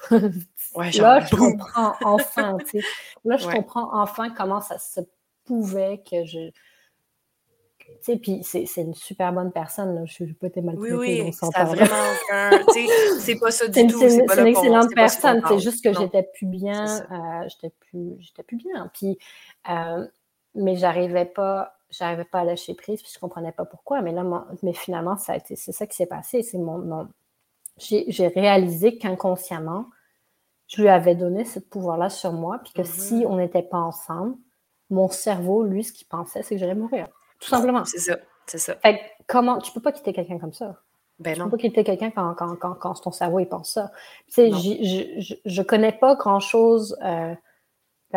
[0.74, 2.56] là, je comprends enfin.
[3.24, 5.00] Là, je comprends enfin comment ça se
[5.44, 6.50] pouvait que je.
[8.00, 10.02] Sais, puis c'est une super bonne personne, là.
[10.06, 10.94] je ne suis pas été maltraitée.
[10.94, 11.84] Oui, oui, ça vraiment
[13.20, 13.98] C'est pas ça du tout.
[13.98, 16.86] C'est une, excellente personne, c'est juste que j'étais plus bien.
[17.10, 18.90] Euh, j'étais plus, plus bien.
[18.94, 19.18] Puis,
[19.68, 20.06] euh,
[20.54, 24.00] mais j'arrivais pas j'arrivais pas à lâcher prise, puis je comprenais pas pourquoi.
[24.00, 24.24] Mais là,
[24.62, 26.42] mais finalement, ça a été, c'est ça qui s'est passé.
[26.42, 27.08] C'est mon,
[27.78, 29.86] j'ai, réalisé qu'inconsciemment,
[30.68, 33.26] je lui avais donné ce pouvoir-là sur moi, puis que si mm-hmm.
[33.26, 34.36] on n'était pas ensemble,
[34.90, 37.08] mon cerveau, lui, ce qu'il pensait, c'est que j'allais mourir.
[37.40, 37.84] Tout simplement.
[37.84, 38.76] C'est ça, c'est ça.
[38.76, 40.76] Fait comment, tu peux pas quitter quelqu'un comme ça.
[41.18, 41.44] Ben non.
[41.44, 43.90] Tu peux pas quitter quelqu'un quand, quand, quand, quand, ton cerveau, il pense ça.
[44.28, 44.50] Tu sais,
[45.44, 46.96] je, connais pas grand-chose...
[47.04, 47.34] Euh,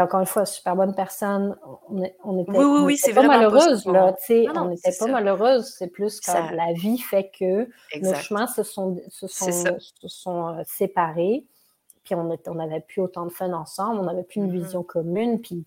[0.01, 1.55] encore une fois, super bonne personne.
[1.89, 4.15] On, on était, oui, oui, oui, pas malheureuse, là,
[4.55, 5.75] on n'était pas malheureuse.
[5.77, 7.69] C'est plus que la vie fait que
[8.01, 11.45] nos chemins se sont, se sont, se sont euh, séparés.
[12.03, 14.63] Puis on n'avait plus autant de fun ensemble, on n'avait plus une mm-hmm.
[14.63, 15.39] vision commune.
[15.39, 15.63] Puis,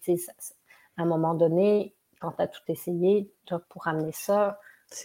[0.99, 1.95] à un moment donné,
[2.27, 3.31] quand tu as tout essayé
[3.69, 4.59] pour amener ça,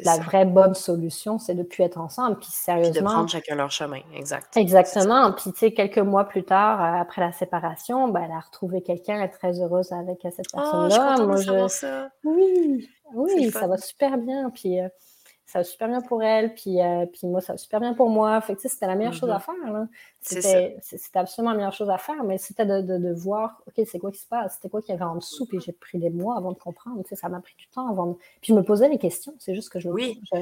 [0.05, 2.37] la vraie bonne solution, c'est de ne plus être ensemble.
[2.37, 2.91] Puis sérieusement.
[2.91, 4.55] Puis de prendre chacun leur chemin, exact.
[4.55, 5.31] Exactement.
[5.33, 8.81] Puis tu sais, quelques mois plus tard, euh, après la séparation, ben, elle a retrouvé
[8.81, 11.15] quelqu'un, elle est très heureuse avec cette oh, personne-là.
[11.19, 11.67] Oh, Moi, je...
[11.67, 12.09] ça.
[12.23, 14.49] Oui, oui, ça va super bien.
[14.51, 14.87] Puis euh,
[15.51, 18.09] ça va super bien pour elle, puis, euh, puis moi, ça va super bien pour
[18.09, 18.39] moi.
[18.39, 19.87] Fait que, c'était la meilleure chose à mm-hmm.
[20.21, 20.77] faire.
[20.81, 24.11] C'était absolument la meilleure chose à faire, mais c'était de, de, voir, OK, c'est quoi
[24.11, 24.55] qui se passe?
[24.55, 25.45] C'était quoi qu'il y avait en dessous?
[25.45, 27.03] Puis j'ai pris des mois avant de comprendre.
[27.13, 28.13] Ça m'a pris du temps avant de...
[28.39, 29.33] Puis je me posais les questions.
[29.39, 30.21] C'est juste que je ne oui.
[30.31, 30.37] je,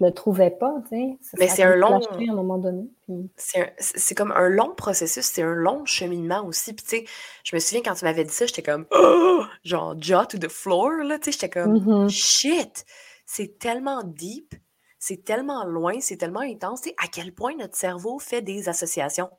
[0.00, 0.82] le trouvais pas.
[0.90, 2.00] mais c'est un long...
[2.00, 2.88] À un moment donné.
[3.36, 6.72] C'est comme un long processus, c'est un long cheminement aussi.
[6.72, 7.04] Puis tu sais,
[7.44, 9.42] je me souviens quand tu m'avais dit ça, j'étais comme, oh!
[9.64, 12.08] genre, jaw to the floor, là, tu sais, j'étais comme, mm-hmm.
[12.08, 12.86] shit!
[13.30, 14.54] C'est tellement deep,
[14.98, 19.30] c'est tellement loin, c'est tellement intense, à quel point notre cerveau fait des associations.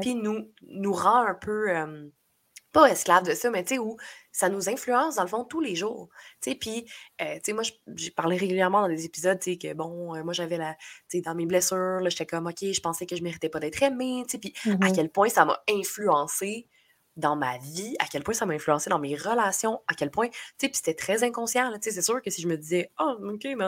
[0.00, 1.68] Puis nous, nous rend un peu
[2.74, 3.96] pas esclave de ça, mais tu sais, où
[4.32, 6.10] ça nous influence, dans le fond, tous les jours.
[6.42, 6.84] Tu sais, puis,
[7.22, 7.62] euh, tu sais, moi,
[7.94, 10.74] j'ai parlé régulièrement dans des épisodes, tu sais, que bon, euh, moi, j'avais la,
[11.08, 13.80] tu sais, dans mes blessures, j'étais comme, OK, je pensais que je méritais pas d'être
[13.82, 14.94] aimée, tu sais, puis à mm-hmm.
[14.94, 16.68] quel point ça m'a influencé
[17.16, 20.28] dans ma vie, à quel point ça m'a influencé dans mes relations, à quel point,
[20.28, 22.90] tu sais, puis c'était très inconscient, tu sais, c'est sûr que si je me disais,
[22.98, 23.66] oh, OK, mais,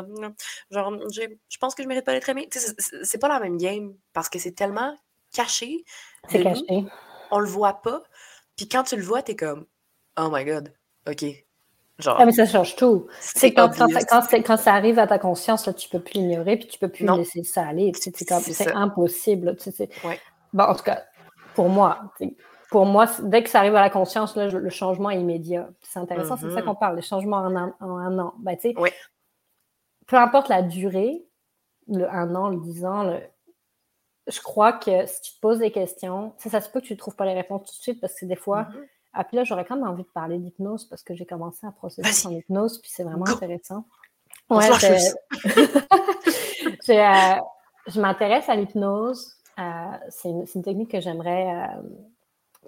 [0.71, 3.57] genre, je pense que je mérite pas d'être aimée, tu sais, c'est pas la même
[3.57, 4.97] game, parce que c'est tellement
[5.33, 5.85] caché.
[6.29, 6.87] C'est caché.
[7.31, 8.03] on le voit pas,
[8.57, 9.67] puis quand tu le vois, t'es comme,
[10.19, 10.73] oh my god,
[11.09, 11.25] OK.
[11.99, 13.07] Genre, ah, mais ça change tout.
[13.21, 16.79] C'est quand, quand, ça arrive à ta conscience, là, tu peux plus l'ignorer, puis tu
[16.79, 17.91] peux plus laisser ça aller.
[17.95, 19.57] C'est impossible.
[20.53, 21.05] Bon, en tout cas,
[21.55, 22.13] pour moi,
[22.71, 25.69] pour moi, dès que ça arrive à la conscience, là, le changement est immédiat.
[25.83, 26.65] C'est intéressant, c'est ça mm-hmm.
[26.65, 28.35] qu'on parle, le changement en un, en un an.
[28.39, 28.57] Ben,
[30.07, 31.27] Peu importe la durée,
[31.89, 33.19] le un an, le dix ans,
[34.27, 36.99] je crois que si tu te poses des questions, ça se peut que tu ne
[36.99, 38.87] trouves pas les réponses tout de suite parce que des fois, mm-hmm.
[39.19, 41.73] Ah, puis là, j'aurais quand même envie de parler d'hypnose parce que j'ai commencé à
[41.73, 43.87] procéder en hypnose, puis c'est vraiment intéressant.
[44.51, 44.69] Ouais,
[46.91, 47.35] euh,
[47.87, 49.33] je m'intéresse à l'hypnose.
[49.59, 51.83] Euh, c'est une, technique que j'aimerais euh,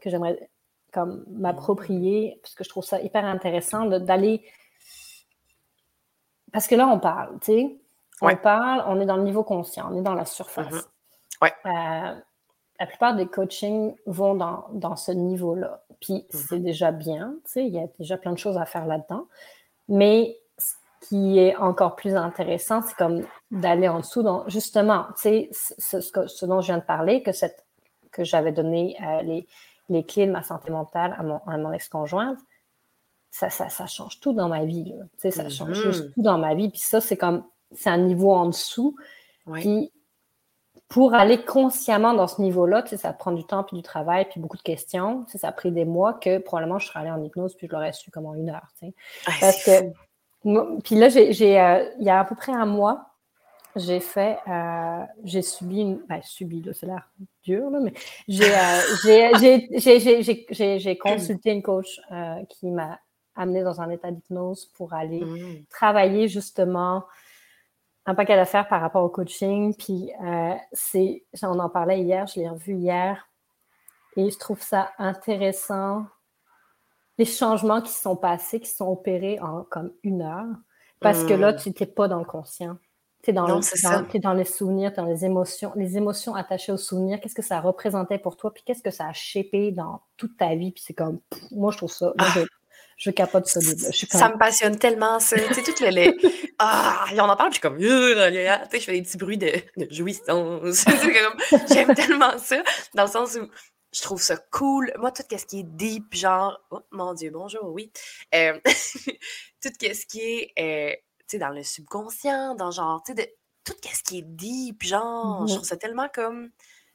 [0.01, 0.51] que j'aimerais
[0.93, 4.43] comme m'approprier parce que je trouve ça hyper intéressant d'aller
[6.53, 7.77] parce que là on parle, tu sais,
[8.23, 10.75] on parle, on est dans le niveau conscient, on est dans la surface.
[10.75, 11.43] Mm-hmm.
[11.43, 12.23] Ouais
[12.79, 15.83] la plupart des coachings vont dans, dans ce niveau-là.
[16.01, 16.25] Puis mhm.
[16.31, 19.27] c'est déjà bien, tu sais, il y a déjà plein de choses à faire là-dedans.
[19.89, 20.75] Mais ce
[21.09, 24.25] qui est encore plus intéressant, c'est comme d'aller en dessous.
[24.47, 27.67] Justement, tu sais, ce, ce, dont je viens de parler, que, cette,
[28.13, 29.47] que j'avais donné euh, les,
[29.89, 32.39] les, clés de ma santé mentale à mon, à mon ex-conjointe,
[33.31, 34.95] ça, ça, ça, change tout dans ma vie.
[35.13, 36.13] Tu sais, ça change mhm.
[36.13, 36.71] tout dans ma vie.
[36.71, 38.97] Puis ça, c'est comme, c'est un niveau en dessous.
[39.53, 39.93] Puis
[40.89, 44.27] pour aller consciemment dans ce niveau-là, tu sais, ça prend du temps, puis du travail,
[44.31, 45.27] puis beaucoup de questions.
[45.29, 47.93] Ça a pris des mois que probablement je serais allée en hypnose, puis je l'aurais
[47.93, 48.69] su comme en une heure.
[49.27, 49.93] Ah, Parce que,
[50.83, 53.08] puis là, euh, il y a à peu près un mois,
[53.79, 57.09] j'ai fait, euh, j'ai subi une, ben, subi, là, c'est l'air
[57.43, 57.93] dur, là, mais
[58.29, 58.81] j'ai, euh,
[60.79, 62.01] j'ai, consulté une coach
[62.49, 62.99] qui m'a
[63.35, 65.67] amené dans un état d'hypnose pour aller mmh.
[65.71, 67.05] travailler justement
[68.09, 69.75] un paquet d'affaires par rapport au coaching.
[69.75, 73.29] Puis, euh, c'est, on en parlait hier, je l'ai revu hier.
[74.17, 76.07] Et je trouve ça intéressant,
[77.19, 80.57] les changements qui sont passés, qui sont opérés en comme une heure.
[81.01, 81.57] Parce que là, hmm.
[81.57, 82.79] tu n'étais pas dans le conscient.
[83.29, 83.61] Tu es dans,
[84.15, 87.19] es dans les souvenirs, dans les émotions, les émotions attachées aux souvenirs.
[87.21, 88.55] Qu'est-ce que ça représentait pour toi?
[88.55, 90.73] Puis qu'est-ce que ça a shapé dans toute ta vie?
[90.73, 92.15] Puis c'est comme, moi, je trouve ça.
[92.17, 92.35] Ah
[92.97, 93.79] je capote solide.
[93.93, 95.37] Je Ça me passionne tellement, ça.
[95.39, 96.17] tu sais, tout le lait.
[96.61, 99.39] Ah, on en parle, puis je suis comme, tu sais, je fais des petits bruits
[99.39, 99.53] de,
[99.93, 100.85] jouissance.
[101.73, 102.65] J'aime tellement ça,
[102.95, 103.49] dans le sens où
[103.93, 104.93] je trouve ça cool.
[104.99, 107.93] Moi, tout ce qui est deep, genre, oh mon Dieu, bonjour, oui.
[108.35, 108.59] Euh,
[109.63, 110.97] tout ce qui est, euh,
[111.33, 115.55] sais, dans le subconscient, dans genre, tu sais, tout ce qui est deep, genre, je
[115.55, 116.51] trouve ça tellement comme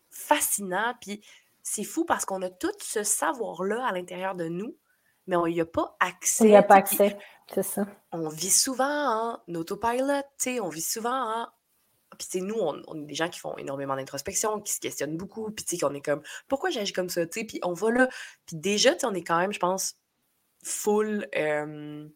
[0.10, 0.94] fascinant.
[1.02, 1.24] Puis
[1.62, 4.76] c'est fou parce qu'on a tout ce savoir-là à l'intérieur de nous
[5.28, 6.46] mais on n'y a pas accès.
[6.46, 7.18] Il n'y a pas accès,
[7.54, 7.86] c'est ça.
[8.12, 11.48] On vit souvent en autopilot, tu sais, on vit souvent en.
[12.20, 15.50] Puis, tu nous, on, est des gens qui font énormément d'introspection, qui se questionnent beaucoup,
[15.50, 17.90] puis, tu sais, qu'on est comme, pourquoi j'agis comme ça, tu sais, puis on va
[17.90, 18.08] là.
[18.46, 19.96] Puis, déjà, tu sais, on est quand même, je pense,
[20.64, 21.28] full.
[21.36, 22.08] Euh...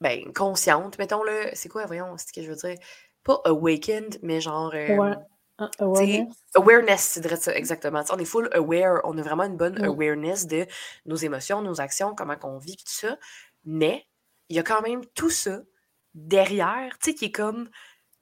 [0.00, 1.50] Ben, consciente, mettons-le.
[1.52, 2.78] C'est quoi, voyons, c'est ce que je veux dire?
[3.24, 4.72] Pas awakened, mais genre.
[4.74, 5.14] Euh,
[5.78, 6.34] Awareness.
[6.54, 8.02] Awareness, c'est ça, exactement.
[8.10, 10.66] on est full aware, on a vraiment une bonne awareness de
[11.06, 13.16] nos émotions, nos actions, comment on vit, tout ça.
[13.64, 14.06] Mais
[14.48, 15.60] il y a quand même tout ça
[16.14, 17.68] derrière, tu sais, qui est comme.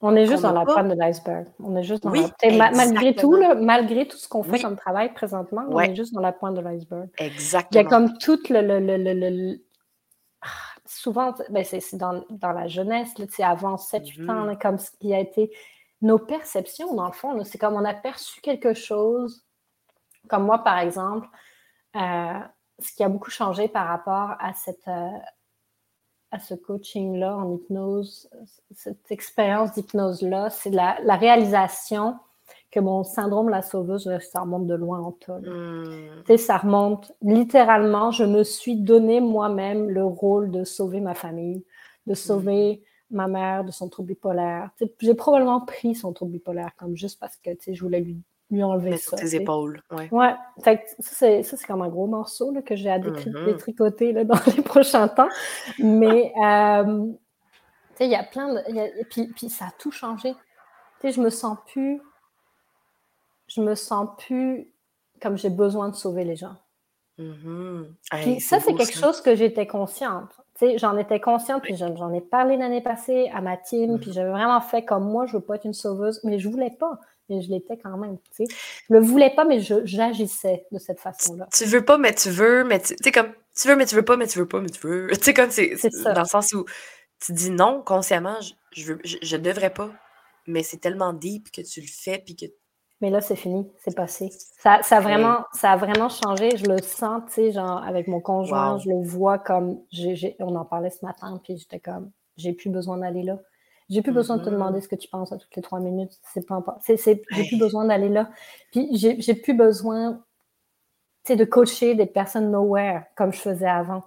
[0.01, 1.47] On est juste dans la pointe de l'iceberg.
[1.59, 2.25] On est juste dans oui,
[2.57, 6.31] Malgré tout, malgré tout ce qu'on fait comme travail présentement, on est juste dans la
[6.31, 7.09] pointe de l'iceberg.
[7.17, 7.81] Exactement.
[7.81, 8.61] Il y a comme tout le.
[8.61, 9.68] le, ah,
[10.89, 14.61] souvent, ben c'est dans, dans, la jeunesse, là, avant 7-8 ans, mm-hmm.
[14.61, 15.51] comme ce qui a été
[16.01, 19.45] nos perceptions, dans le fond, c'est comme on a perçu quelque chose,
[20.27, 21.27] comme moi, par exemple,
[21.95, 22.39] euh,
[22.79, 25.17] ce qui a beaucoup changé par rapport à, cette, euh,
[26.31, 28.29] à ce coaching-là en hypnose,
[28.71, 32.17] cette expérience d'hypnose-là, c'est la, réalisation
[32.71, 35.47] que mon syndrome la sauveuse, ça remonte de loin en tonne.
[35.47, 36.37] Hmm.
[36.37, 41.63] Ça remonte littéralement, je me suis donné moi-même le rôle de sauver ma famille,
[42.05, 44.69] de sauver ma mère de son trouble bipolaire.
[44.99, 48.97] J'ai probablement pris son trouble bipolaire comme juste parce que je voulais lui, lui enlever
[48.97, 49.17] ça.
[49.17, 49.81] Sur tes épaules.
[49.91, 50.09] Ouais.
[50.11, 50.35] ouais.
[50.63, 53.45] Fait ça, c'est comme un gros morceau là, que j'ai à mm-hmm.
[53.45, 55.29] détricoter là, dans les prochains temps.
[55.79, 57.07] Mais euh,
[57.99, 59.03] il y a plein de.
[59.09, 60.33] puis, puis ça a tout changé.
[61.01, 62.01] sais, je me sens plus.
[63.49, 64.71] Je me sens plus
[65.21, 66.55] comme j'ai besoin de sauver les gens.
[67.19, 68.39] Mm-hmm.
[68.39, 70.31] ça, c'est quelque chose que j'étais consciente.
[70.77, 74.13] J'en étais consciente, puis j'en ai parlé l'année passée à ma team, puis mm-hmm.
[74.13, 76.99] j'avais vraiment fait comme moi, je veux pas être une sauveuse, mais je voulais pas
[77.29, 78.17] mais je l'étais quand même.
[78.37, 78.45] Je
[78.89, 81.47] le voulais pas, mais j'agissais de cette façon-là.
[81.53, 84.05] Tu veux pas, mais tu veux, mais tu sais, comme tu veux, mais tu veux
[84.05, 85.07] pas, mais tu veux pas, mais tu veux.
[85.13, 86.65] Tu sais, comme c'est dans le sens où
[87.19, 88.39] tu dis non consciemment,
[88.71, 89.91] je, veux, je, devrais pas,
[90.47, 92.45] mais c'est tellement deep que tu le fais, puis que.
[93.01, 94.29] Mais là, c'est fini, c'est passé.
[94.31, 96.57] Ça, ça, a vraiment, ça a vraiment changé.
[96.57, 99.79] Je le sens, tu sais, genre, avec mon conjoint, je le vois comme.
[100.39, 103.37] on en parlait ce matin, puis j'étais comme, j'ai plus besoin d'aller là.
[103.89, 104.83] J'ai plus besoin de te demander mm-hmm.
[104.83, 106.11] ce que tu penses à toutes les trois minutes.
[106.33, 108.29] C'est pas c'est, j'ai plus besoin d'aller là.
[108.71, 110.21] Puis j'ai, plus besoin
[111.27, 114.03] de coacher des personnes nowhere comme je faisais avant.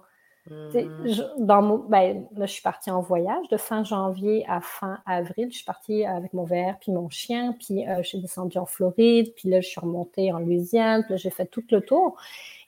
[0.49, 1.45] Mm-hmm.
[1.45, 5.47] dans mon, ben, là, je suis partie en voyage de fin janvier à fin avril.
[5.49, 8.65] Je suis partie avec mon verre puis mon chien, puis euh, je suis descendue en
[8.65, 12.17] Floride, puis là, je suis remontée en Louisiane, puis là, j'ai fait tout le tour.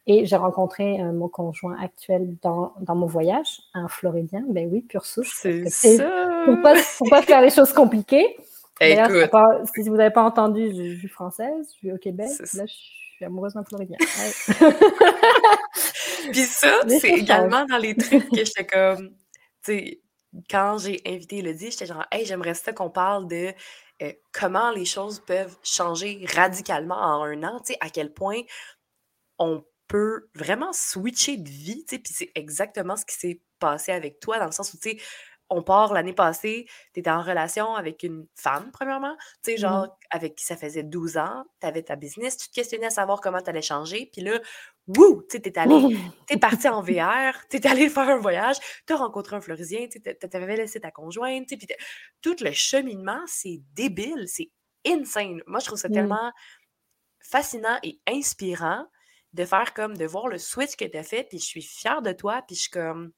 [0.08, 4.44] Et j'ai rencontré euh, mon conjoint actuel dans, dans, mon voyage, un Floridien.
[4.48, 5.34] Ben oui, pure souche.
[5.34, 6.44] C'est ça.
[6.46, 6.76] Pour pas,
[7.10, 8.38] pas faire les choses compliquées.
[8.80, 9.32] Écoute.
[9.74, 12.30] si vous n'avez pas entendu, je, suis française, je suis au Québec.
[12.54, 13.98] Là, je suis amoureuse d'un Floridien.
[16.32, 19.10] Puis ça, c'est également dans les trucs que j'étais comme,
[19.64, 20.02] tu sais,
[20.50, 23.54] quand j'ai invité Elodie, j'étais genre, hey, j'aimerais ça qu'on parle de
[24.02, 28.42] euh, comment les choses peuvent changer radicalement en un an, tu sais, à quel point
[29.40, 33.92] on peut vraiment switcher de vie, tu sais, puis c'est exactement ce qui s'est passé
[33.92, 34.98] avec toi, dans le sens où, tu sais,
[35.50, 39.58] on part l'année passée, tu étais en relation avec une femme, premièrement, tu sais, mmh
[39.58, 42.92] genre, avec qui ça faisait 12 ans, tu avais ta business, tu te questionnais à
[42.92, 44.40] savoir comment tu allais changer, puis là,
[44.88, 48.96] wouh, tu sais, t'es allé, t'es parti en VR, t'es allé faire un voyage, t'as
[48.96, 51.68] rencontré un Florisien, tu t'avais laissé ta conjointe, tu puis
[52.22, 54.52] tout le cheminement, c'est débile, c'est
[54.86, 55.42] insane.
[55.48, 55.94] Moi, je trouve ça mmh.
[55.94, 56.32] tellement
[57.22, 58.86] fascinant et inspirant
[59.34, 62.02] de faire comme, de voir le switch que tu as fait, puis je suis fière
[62.02, 63.12] de toi, puis je suis comme,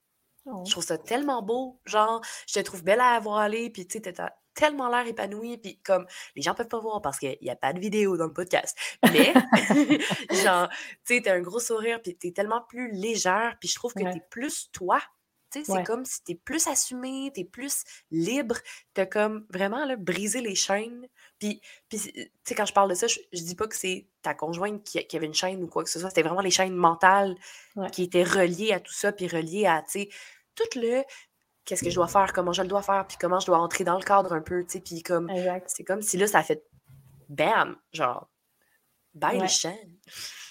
[0.65, 3.99] je trouve ça tellement beau, genre, je te trouve belle à avoir allé, puis tu
[3.99, 6.05] sais, t'as tellement l'air épanouie, puis comme,
[6.35, 8.77] les gens peuvent pas voir parce qu'il n'y a pas de vidéo dans le podcast,
[9.03, 9.33] mais,
[10.43, 10.69] genre,
[11.05, 14.03] tu sais, t'as un gros sourire, puis t'es tellement plus légère, puis je trouve que
[14.03, 14.99] t'es plus toi,
[15.51, 18.57] tu sais, c'est comme si t'es plus assumé, t'es plus libre,
[18.93, 21.07] t'as comme vraiment, là, brisé les chaînes,
[21.39, 24.83] puis, tu sais, quand je parle de ça, je, dis pas que c'est ta conjointe
[24.83, 26.09] qui, avait une chaîne ou quoi que ce soit.
[26.09, 27.35] C'était vraiment les chaînes mentales
[27.91, 30.09] qui étaient reliées à tout ça, puis reliées à, tu sais,
[30.57, 31.03] tout le
[31.65, 33.83] qu'est-ce que je dois faire, comment je le dois faire, puis comment je dois entrer
[33.83, 35.29] dans le cadre un peu, tu sais, puis comme,
[35.67, 36.63] c'est comme si là, ça a fait
[37.29, 38.29] bam, genre,
[39.13, 39.97] bye les chaînes.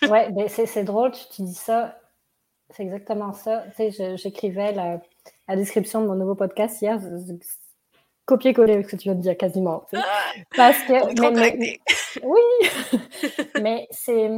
[0.08, 1.98] ouais, ben c'est drôle, tu, dis ça,
[2.70, 3.64] c'est exactement ça.
[3.76, 5.00] Tu sais, j'écrivais la,
[5.48, 7.00] la, description de mon nouveau podcast hier,
[8.26, 9.86] copier-coller avec ce que tu viens de dire quasiment.
[10.54, 11.14] Parce que.
[12.26, 13.50] oui!
[13.62, 14.30] mais c'est.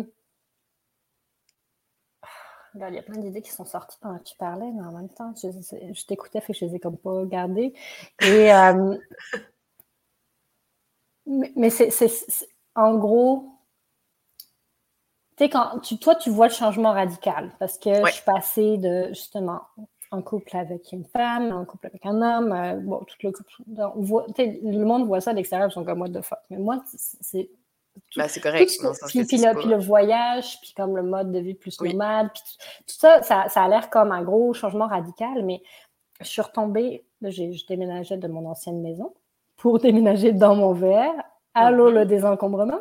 [2.75, 5.09] Il y a plein d'idées qui sont sorties pendant que tu parlais, mais en même
[5.09, 7.75] temps, je, t'écoutais, fait que je les ai comme pas gardées.
[8.21, 8.53] Et.
[8.53, 8.97] Euh,
[11.57, 11.91] mais, c'est.
[12.75, 13.55] En gros.
[15.37, 18.77] Tu sais, quand tu, toi, tu vois le changement radical parce que je suis passée
[18.79, 19.63] de justement
[20.11, 22.53] en couple avec une femme, en couple avec un homme.
[22.53, 23.33] Euh, bon, tout le,
[24.79, 26.39] le monde voit ça à l'extérieur, ils sont comme moi de fuck.
[26.51, 27.51] Mais moi, c'est.
[28.17, 28.71] Ben, c'est correct.
[29.09, 32.43] puis, puis, le, voyage, puis comme le mode de vie plus nomade, puis
[32.87, 35.63] tout, ça, ça, a l'air comme un gros changement radical, mais
[36.21, 39.15] je suis retombée, j'ai déménagé de mon ancienne maison
[39.57, 41.15] pour déménager dans mon verre
[41.55, 42.09] Allô, le mhm.
[42.09, 42.81] désencombrement.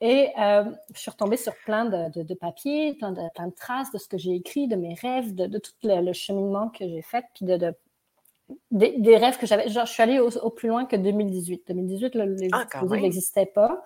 [0.00, 3.98] Et euh, je suis retombée sur plein de, papiers, plein de, plein de, traces de
[3.98, 7.44] ce que j'ai écrit, de mes rêves, de, tout le, cheminement que j'ai fait, puis
[7.44, 7.74] de,
[8.70, 9.68] des, rêves que j'avais.
[9.68, 11.64] je suis allée au, plus loin que 2018.
[11.68, 13.82] 2018, le, les ah, n'existaient pas.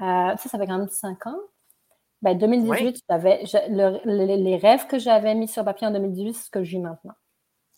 [0.00, 1.38] Euh, ça, ça fait quand même cinq ans.
[2.22, 3.42] Ben, 2018, j'avais,
[4.04, 7.14] les rêves que j'avais mis sur papier en 2018, c'est ce que j'ai maintenant.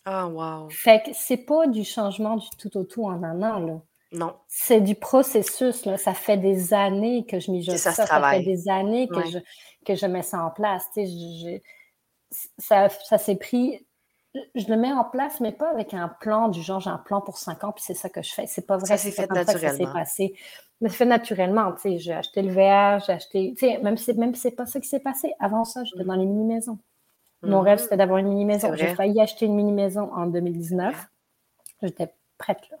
[0.05, 0.69] Ah, wow.
[0.69, 3.81] Fait que c'est pas du changement du tout au tout en un an, là.
[4.11, 4.35] Non.
[4.47, 5.85] C'est du processus.
[5.85, 5.97] Là.
[5.97, 7.77] Ça fait des années que je m'y ça.
[7.77, 9.37] Ça, ça fait des années que, je,
[9.85, 10.89] que je mets ça en place.
[12.57, 13.85] ça, ça s'est pris.
[14.55, 17.21] Je le mets en place, mais pas avec un plan du genre j'ai un plan
[17.21, 18.47] pour cinq ans, puis c'est ça que je fais.
[18.47, 18.87] C'est pas vrai.
[18.87, 19.85] Ça s'est fait naturellement.
[19.85, 20.33] Ça passé.
[20.81, 21.73] Mais c'est fait naturellement.
[21.83, 23.53] J'ai acheté le VR, j'ai acheté.
[23.83, 25.33] Même si, même si c'est pas ça qui s'est passé.
[25.39, 26.07] Avant ça, j'étais mm.
[26.07, 26.79] dans les mini-maisons.
[27.41, 27.83] Mon rêve, mm.
[27.83, 28.73] c'était d'avoir une mini-maison.
[28.75, 31.07] J'ai failli acheter une mini-maison en 2019.
[31.83, 32.77] J'étais prête là.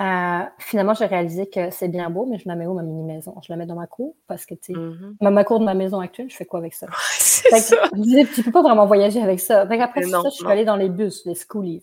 [0.00, 3.34] Euh, finalement, j'ai réalisé que c'est bien beau, mais je la mets où ma mini-maison?
[3.42, 5.28] Je la mets dans ma cour parce que, tu sais, mm-hmm.
[5.28, 6.86] ma, cour de ma maison actuelle, je fais quoi avec ça?
[7.56, 7.76] ça.
[7.94, 9.66] Je disais, tu peux pas vraiment voyager avec ça.
[9.66, 11.82] Fait après ça, je suis allée dans les bus, les schoolies.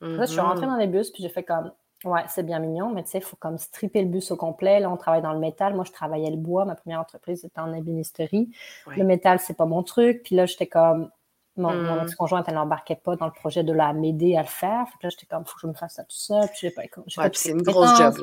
[0.00, 0.70] je suis rentrée mm-hmm.
[0.70, 1.70] dans les bus, puis j'ai fait comme,
[2.04, 4.78] Ouais, c'est bien mignon, mais tu sais, il faut comme stripper le bus au complet.
[4.78, 5.74] Là, on travaille dans le métal.
[5.74, 6.66] Moi, je travaillais le bois.
[6.66, 8.50] Ma première entreprise était en ébénisterie.
[8.86, 10.22] Le métal, c'est pas mon truc.
[10.22, 11.10] Puis là, j'étais comme.
[11.56, 12.02] Mon, mon hmm.
[12.02, 14.88] ex-conjointe, elle n'embarquait pas dans le projet de la m'aider à le faire.
[14.88, 16.48] Fait que là, j'étais comme, faut que je me fasse ça tout seul.
[16.48, 16.82] Puis j'ai pas.
[16.82, 18.14] Ouais, c'est une grosse job.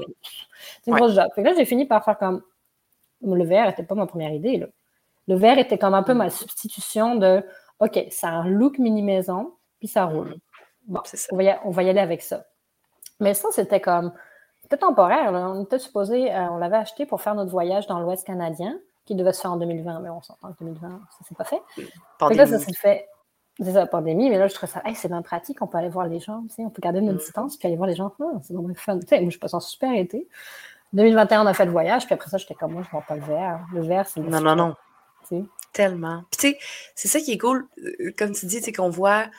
[0.84, 1.30] C'est une grosse job.
[1.34, 2.44] Fait que là, j'ai fini par faire comme.
[3.24, 4.58] Le verre n'était pas ma première idée.
[4.58, 4.68] Là.
[5.32, 7.42] Le verre était comme un peu ma substitution de
[7.80, 10.28] OK, c'est un look mini-maison, puis ça roule.
[10.88, 10.94] Hmm.
[10.96, 12.44] Bon, On, va y, on va y aller avec ça.
[13.22, 14.12] Mais ça, c'était comme.
[14.62, 15.32] C'était temporaire.
[15.32, 16.36] On était supposé.
[16.36, 19.54] Euh, on l'avait acheté pour faire notre voyage dans l'Ouest canadien, qui devait se faire
[19.54, 21.62] en 2020, mais on s'entend que 2020, ça s'est pas fait.
[22.20, 22.38] Pandémie.
[22.38, 23.08] là, ça s'est fait.
[23.58, 26.08] C'est ça, pandémie, mais là, je trouve ça, c'est bien pratique, on peut aller voir
[26.08, 27.20] les gens, tu sais, on peut garder notre mm.
[27.20, 28.98] distance, puis aller voir les gens, ah, c'est vraiment fun.
[29.00, 30.28] Tu sais, moi, je passe un super été.
[30.94, 33.16] 2021, on a fait le voyage, puis après ça, j'étais comme moi, je vois pas
[33.16, 33.60] le verre.
[33.74, 34.22] Le verre, c'est.
[34.22, 34.76] Non, non, non.
[35.74, 36.26] Tellement.
[36.32, 36.60] Puis, tu sais,
[36.96, 39.30] c'est ça qui est cool, euh, comme tu dis, c'est qu'on voit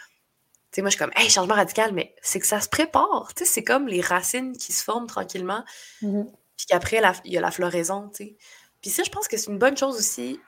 [0.73, 3.33] sais, moi, je suis comme, hey, changement radical, mais c'est que ça se prépare.
[3.37, 5.65] Tu sais, c'est comme les racines qui se forment tranquillement.
[6.01, 6.23] Mmh
[6.55, 8.37] puis qu'après, il y a la floraison, tu sais.
[8.81, 10.39] Puis ça, je pense que c'est une bonne chose aussi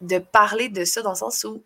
[0.00, 1.64] de parler de ça dans le sens où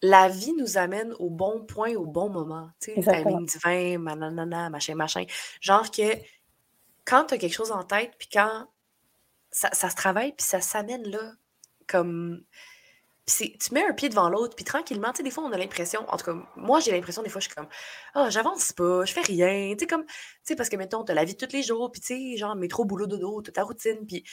[0.00, 2.70] la vie nous amène au bon point, au bon moment.
[2.80, 5.24] Tu sais, timing divin, manana, machin, machin.
[5.60, 6.14] Genre que
[7.04, 8.68] quand tu as quelque chose en tête, puis quand
[9.58, 11.32] ça, ça se travaille, puis ça s'amène là,
[11.88, 12.44] comme
[13.26, 16.08] tu mets un pied devant l'autre, puis tranquillement, tu sais, des fois, on a l'impression,
[16.08, 17.68] en tout cas, moi, j'ai l'impression, des fois, je suis comme,
[18.14, 20.12] ah, oh, j'avance pas, je fais rien, tu sais, comme, tu
[20.44, 22.54] sais, parce que, mettons, t'as la vie de tous les jours, puis tu sais, genre,
[22.54, 24.24] métro, boulot, dodo, t'as ta routine, puis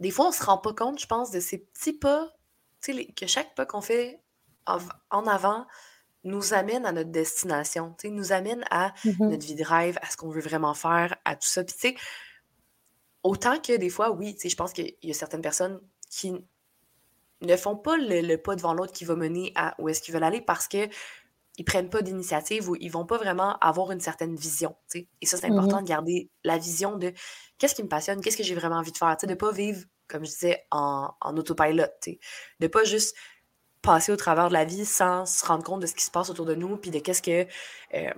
[0.00, 2.28] des fois, on se rend pas compte, je pense, de ces petits pas,
[2.82, 4.20] tu sais, que chaque pas qu'on fait
[4.66, 5.66] en avant
[6.24, 9.98] nous amène à notre destination, tu sais, nous amène à mmh notre vie de rêve,
[10.02, 11.96] à ce qu'on veut vraiment faire, à tout ça, puis tu sais,
[13.22, 16.34] autant que des fois, oui, je pense qu'il y a certaines personnes qui
[17.42, 20.24] ne font pas le, pas devant l'autre qui va mener à où est-ce qu'ils veulent
[20.24, 20.88] aller parce que
[21.58, 24.76] ils prennent pas d'initiative ou ils vont pas vraiment avoir une certaine vision.
[24.94, 27.12] Et ça, c'est important mmh de garder la vision de
[27.58, 29.14] qu'est-ce qui me passionne, qu'est-ce que j'ai vraiment envie de faire.
[29.20, 31.84] De ne pas vivre, comme je disais, en, en autopilot.
[32.06, 32.16] De
[32.60, 33.14] ne pas juste
[33.82, 36.30] passer au travers de la vie sans se rendre compte de ce qui se passe
[36.30, 37.46] autour de nous, puis de qu'est-ce que
[37.94, 38.10] euh,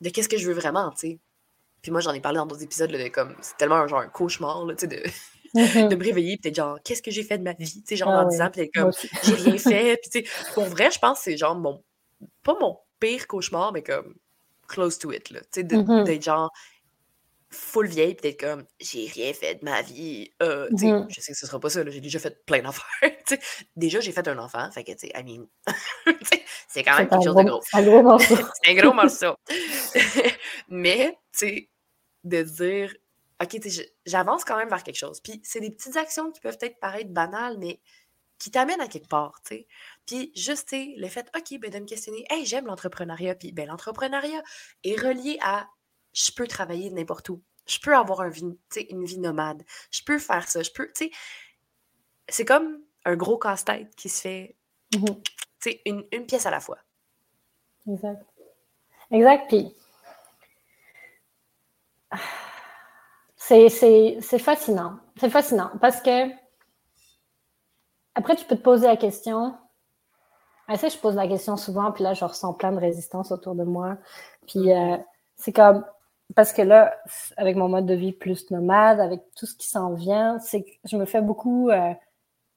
[0.00, 0.92] de qu'est-ce que je veux vraiment,
[1.82, 4.08] Puis moi, j'en ai parlé dans d'autres épisodes, de comme c'est tellement un genre un
[4.08, 5.02] cauchemar, là, de
[5.54, 5.88] Mm-hmm.
[5.90, 7.82] de me réveiller, peut-être genre, qu'est-ce que j'ai fait de ma vie?
[7.82, 8.90] Tu sais, genre, ah en disant, peut-être comme,
[9.22, 9.98] j'ai rien fait.
[10.02, 11.82] Puis, tu sais, pour vrai, je pense que c'est genre mon,
[12.42, 14.14] pas mon pire cauchemar, mais comme,
[14.68, 15.40] close to it, là.
[15.40, 16.04] Tu sais, mm-hmm.
[16.04, 16.50] d'être genre,
[17.50, 20.30] full vieille, peut-être comme, j'ai rien fait de ma vie.
[20.42, 21.06] Euh, tu sais, mm-hmm.
[21.14, 22.86] je sais que ce sera pas ça, j'ai déjà fait plein d'affaires.
[23.26, 23.40] tu sais,
[23.76, 25.46] déjà, j'ai fait un enfant, fait que, tu sais, I mean,
[26.68, 27.60] c'est quand même quelque chose de gros.
[27.74, 28.36] Un gros morceau.
[28.62, 29.34] c'est un gros morceau.
[30.68, 31.68] mais, tu sais,
[32.24, 32.94] de dire,
[33.42, 33.58] OK,
[34.06, 35.20] j'avance quand même vers quelque chose.
[35.20, 37.80] Puis c'est des petites actions qui peuvent peut-être paraître banales, mais
[38.38, 39.66] qui t'amènent à quelque part, tu sais.
[40.06, 43.36] Puis juste, le fait, OK, ben, de me questionner, hey, j'aime l'entrepreneuriat.
[43.36, 44.42] Puis ben, l'entrepreneuriat
[44.82, 45.68] est relié à
[46.12, 47.42] je peux travailler n'importe où.
[47.66, 48.58] Je peux avoir vie,
[48.90, 49.62] une vie nomade.
[49.90, 50.62] Je peux faire ça.
[50.62, 51.10] Je peux, tu sais.
[52.28, 54.56] C'est comme un gros casse-tête qui se fait,
[54.90, 55.00] tu
[55.60, 56.78] sais, une, une pièce à la fois.
[57.88, 58.26] Exact.
[59.10, 59.48] Exact.
[59.48, 59.74] Puis
[63.36, 64.98] C'est fascinant.
[65.18, 66.30] C'est fascinant parce que
[68.14, 69.54] après, tu peux te poser la question.
[70.68, 73.64] Ah, je pose la question souvent, puis là, je ressens plein de résistance autour de
[73.64, 73.98] moi.
[74.46, 74.96] Puis euh,
[75.36, 75.84] c'est comme.
[76.34, 76.96] Parce que là,
[77.36, 80.70] avec mon mode de vie plus nomade, avec tout ce qui s'en vient, c'est que
[80.84, 81.68] je me fais beaucoup.
[81.70, 81.92] Euh,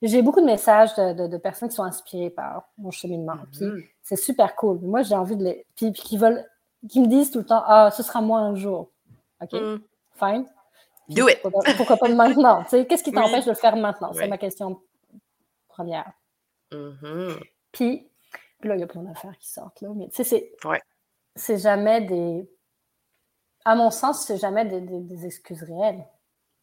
[0.01, 3.37] j'ai beaucoup de messages de, personnes qui sont inspirées par mon cheminement.
[3.51, 3.89] Puis mm-hmm.
[4.01, 4.79] c'est super cool.
[4.81, 5.65] Moi, j'ai envie de les.
[5.75, 6.45] Puis, qui veulent.
[6.89, 8.91] qui me disent tout le temps Ah, ce sera moi un jour.
[9.41, 9.53] OK?
[9.53, 9.81] Mm.
[10.17, 10.45] Fine.
[11.09, 11.39] Do it!
[11.41, 12.63] Pourquoi, pas maintenant?
[12.69, 14.11] Qu'est-ce qui t'empêche de le faire maintenant?
[14.13, 14.81] C'est ma question
[15.67, 16.11] première.
[16.71, 17.39] Mm-hmm.
[17.71, 18.09] Puis,
[18.63, 19.81] là, il y a plein d'affaires qui sortent.
[19.81, 20.51] Là, mais c'est
[21.35, 22.49] c'est jamais des.
[23.65, 26.05] À mon sens, c'est jamais des, des, excuses réelles.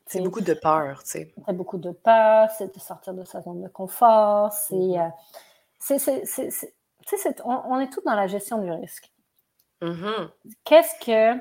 [0.07, 1.35] C'est beaucoup de peur, tu sais.
[1.47, 4.75] C'est beaucoup de peur, c'est de sortir de sa zone de confort, c'est.
[4.75, 5.13] Mm-hmm.
[5.91, 9.13] Euh, on, on, est tous dans la gestion du risque.
[9.83, 10.31] Mm-hmm.
[10.65, 11.41] Qu'est-ce que.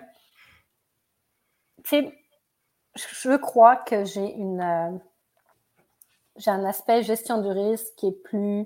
[1.84, 2.17] Tu sais,
[2.96, 4.98] je crois que j'ai une euh,
[6.38, 8.65] j'ai un aspect gestion du risque qui est plus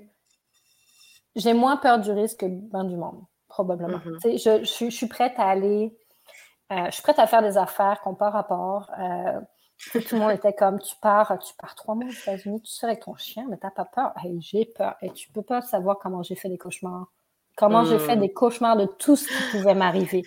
[1.34, 3.98] j'ai moins peur du risque que ben du monde probablement.
[3.98, 4.60] Mm-hmm.
[4.60, 5.96] je, je, suis prête à aller
[6.72, 9.40] euh, je suis prête à faire des affaires qu'on part rapport euh,
[9.92, 12.92] tout le monde était comme tu pars tu pars trois mois aux États-Unis tu serais
[12.92, 14.12] avec ton chien mais t'as pas peur.
[14.40, 14.96] J'ai peur.
[15.02, 17.12] Et tu peux pas savoir comment j'ai fait des cauchemars.
[17.56, 18.20] Comment j'ai fait mm.
[18.20, 20.22] des cauchemars de tout ce qui pouvait m'arriver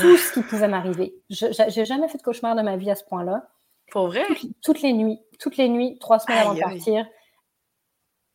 [0.00, 1.14] tout ce qui pouvait m'arriver.
[1.30, 3.48] Je n'ai jamais fait de cauchemar de ma vie à ce point-là.
[3.90, 4.24] Pour vrai?
[4.62, 7.06] Toutes, les nuits, toutes les nuits, trois semaines avant de partir,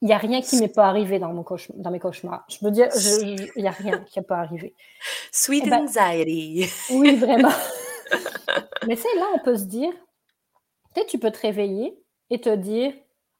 [0.01, 1.45] il n'y a rien qui m'est pas arrivé dans, mon
[1.75, 2.43] dans mes cauchemars.
[2.49, 2.89] Je veux dire,
[3.25, 4.75] il n'y a rien qui n'est pas arrivé.
[5.31, 6.69] Sweet eh ben, anxiety.
[6.91, 7.53] oui, vraiment.
[8.87, 9.93] Mais c'est là, on peut se dire,
[10.93, 11.97] peut-être tu peux te réveiller
[12.29, 12.93] et te dire,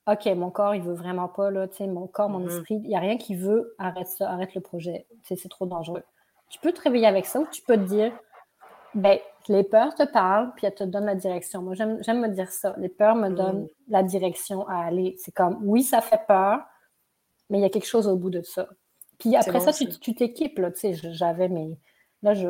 [0.07, 2.57] OK, mon corps, il veut vraiment pas, là, tu sais, mon corps, mon mm-hmm.
[2.57, 6.03] esprit, il n'y a rien qui veut, arrête ça, arrête le projet, c'est trop dangereux.
[6.49, 8.13] Tu peux te réveiller avec ça ou tu peux te dire,
[8.93, 9.17] ben,
[9.49, 11.61] les peurs te parlent, puis elles te donnent la direction.
[11.61, 12.75] Moi, j'aime me dire ça.
[12.77, 13.69] Les peurs me donnent mm.
[13.89, 15.15] la direction à aller.
[15.19, 16.59] C'est comme, oui, ça fait peur,
[17.49, 18.67] mais il y a quelque chose au bout de ça.
[19.19, 21.77] Puis après ça, tu t'équipes, là, tu sais, j'avais mes...
[22.23, 22.49] Là, je,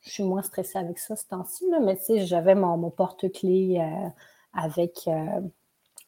[0.00, 3.78] je suis moins stressée avec ça ce temps-ci, mais tu sais, j'avais mon, mon porte-clés
[3.80, 4.08] euh,
[4.52, 5.40] avec euh,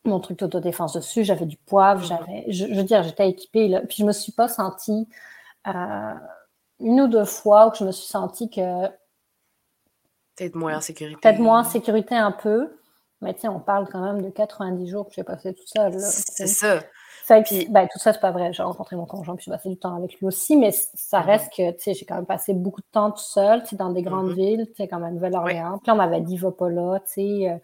[0.05, 2.05] mon truc d'autodéfense dessus, j'avais du poivre, mm.
[2.05, 2.45] j'avais...
[2.49, 3.81] Je, veux dire, j'étais équipée, là.
[3.83, 5.09] Puis je me suis pas sentie...
[5.67, 6.15] Euh,
[6.81, 8.89] une ou deux fois où je me suis sentie que
[10.37, 11.19] Peut-être moins en sécurité.
[11.21, 12.79] Peut-être moins en sécurité un peu.
[13.21, 15.95] Mais sais, on parle quand même de 90 jours que j'ai passé tout seul.
[15.99, 16.81] C'est ça.
[17.45, 17.67] puis...
[17.69, 18.53] ben, tout ça, c'est pas vrai.
[18.53, 20.57] J'ai rencontré mon conjoint, puis j'ai passé du temps avec lui aussi.
[20.57, 21.27] Mais ça mhm.
[21.27, 23.77] reste que, tu sais, j'ai quand même passé beaucoup de temps tout seul, tu sais,
[23.77, 24.35] dans des grandes mhm.
[24.35, 25.79] villes, tu sais, comme à Nouvelle-Orléans.
[25.83, 27.59] Puis on m'avait dit, va pas là, tu sais, euh,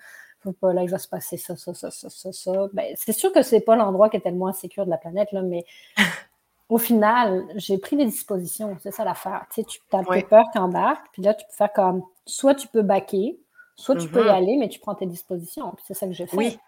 [0.44, 2.52] va pas là, il va se passer ça, ça, ça, ça, ça, ça.
[2.72, 5.30] Ben, c'est sûr que c'est pas l'endroit qui est le moins sécur de la planète,
[5.30, 5.64] là, mais
[6.68, 8.76] au final, j'ai pris des dispositions.
[8.82, 9.46] C'est ça l'affaire.
[9.52, 12.82] Tu sais, tu as peur, embarques, puis là, tu peux faire comme soit tu peux
[12.82, 13.38] baquer,
[13.76, 14.34] soit tu peux y mm-hmm.
[14.34, 15.72] aller, mais tu prends tes dispositions.
[15.72, 16.36] Puis c'est ça que j'ai fait.
[16.36, 16.58] Oui.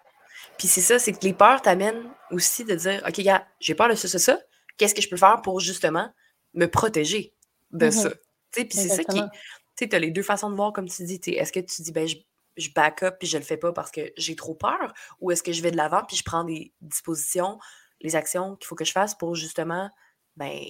[0.58, 3.88] Puis c'est ça, c'est que les peurs t'amènent aussi de dire OK, gars, j'ai peur
[3.88, 4.38] de ça, ça, ça.
[4.76, 6.10] Qu'est-ce que je peux faire pour justement
[6.52, 7.32] me protéger
[7.70, 7.90] de mm-hmm.
[7.90, 8.10] ça?
[8.10, 8.16] Tu
[8.52, 9.20] sais, puis c'est ça qui.
[9.20, 11.20] Tu sais, tu as les deux façons de voir, comme tu dis.
[11.26, 12.16] Est-ce que tu dis, ben, je,
[12.56, 15.42] je back up puis je le fais pas parce que j'ai trop peur, ou est-ce
[15.42, 17.58] que je vais de l'avant puis je prends des dispositions
[18.00, 19.90] les actions qu'il faut que je fasse pour justement
[20.36, 20.60] ben,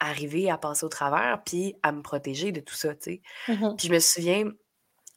[0.00, 3.20] arriver à passer au travers puis à me protéger de tout ça, tu sais.
[3.48, 4.54] Mmh puis je me souviens, tu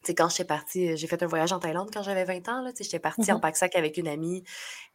[0.03, 2.71] sais, quand j'étais partie, j'ai fait un voyage en Thaïlande quand j'avais 20 ans, là,
[2.71, 4.43] tu sais, j'étais partie en mmh pack-sac avec une amie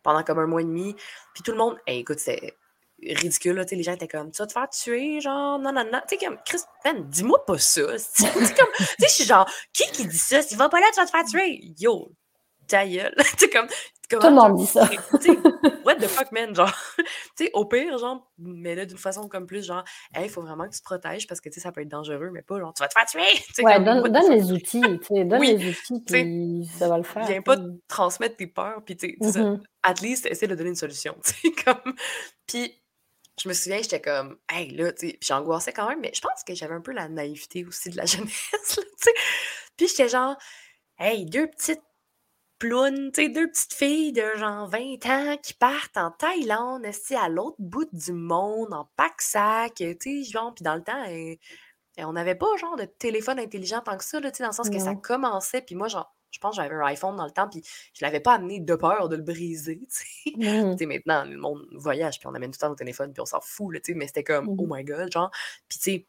[0.03, 0.95] pendant comme un mois et demi,
[1.34, 2.57] puis tout le monde, écoute, c'était
[3.03, 5.72] ridicule, là, tu sais, les gens étaient comme, tu vas te faire tuer, genre, non,
[5.72, 6.61] non, non, tu sais, comme, Chris,
[7.07, 7.82] dis-moi pas ça,
[8.16, 11.01] tu sais, comme, je suis genre, qui qui dit ça, si va pas là, tu
[11.01, 12.11] vas te faire tuer, yo,
[12.66, 13.49] ta gueule, tu
[14.14, 14.88] sais, comme, tout le monde dit ça.
[15.84, 16.54] what the fuck, man?
[16.54, 16.72] Genre,
[17.36, 19.84] tu sais, au pire, genre, mais là, d'une façon comme plus, genre,
[20.20, 22.30] il faut vraiment que tu te protèges parce que, tu sais, ça peut être dangereux,
[22.32, 23.62] mais pas, genre, tu vas te faire tuer!
[23.64, 27.26] ouais, donne, donne les outils, tu sais, donne les outils, puis ça va le faire.
[27.26, 27.56] Viens pas
[27.88, 29.60] transmettre tes peurs, puis, tu sais, mm-hmm.
[29.82, 31.94] at least, essaie de donner une solution, tu sais, comme.
[32.46, 32.80] Puis,
[33.42, 36.44] je me souviens, j'étais comme, hey, là, tu sais, j'angoissais quand même, mais je pense
[36.46, 39.12] que j'avais un peu la naïveté aussi de la jeunesse, tu sais.
[39.76, 40.36] Puis, j'étais genre,
[40.98, 41.82] hey, deux petites
[42.68, 46.86] tu sais, deux petites filles de genre 20 ans qui partent en Thaïlande,
[47.16, 51.38] à l'autre bout du monde, en pack-sac, tu sais, genre, puis dans le temps, et,
[51.98, 54.70] on n'avait pas genre de téléphone intelligent tant que ça, tu sais, dans le sens
[54.70, 57.48] que ça commençait, puis moi, genre, je pense que j'avais un iPhone dans le temps,
[57.48, 57.62] puis
[57.92, 60.32] je l'avais pas amené de peur de le briser, tu sais.
[60.36, 60.86] Mmh.
[60.86, 63.40] maintenant, le monde voyage, puis on amène tout le temps nos téléphones, puis on s'en
[63.40, 64.76] fout, tu sais, mais c'était comme, oh mmh.
[64.76, 65.30] my god, genre,
[65.68, 66.06] puis tu sais,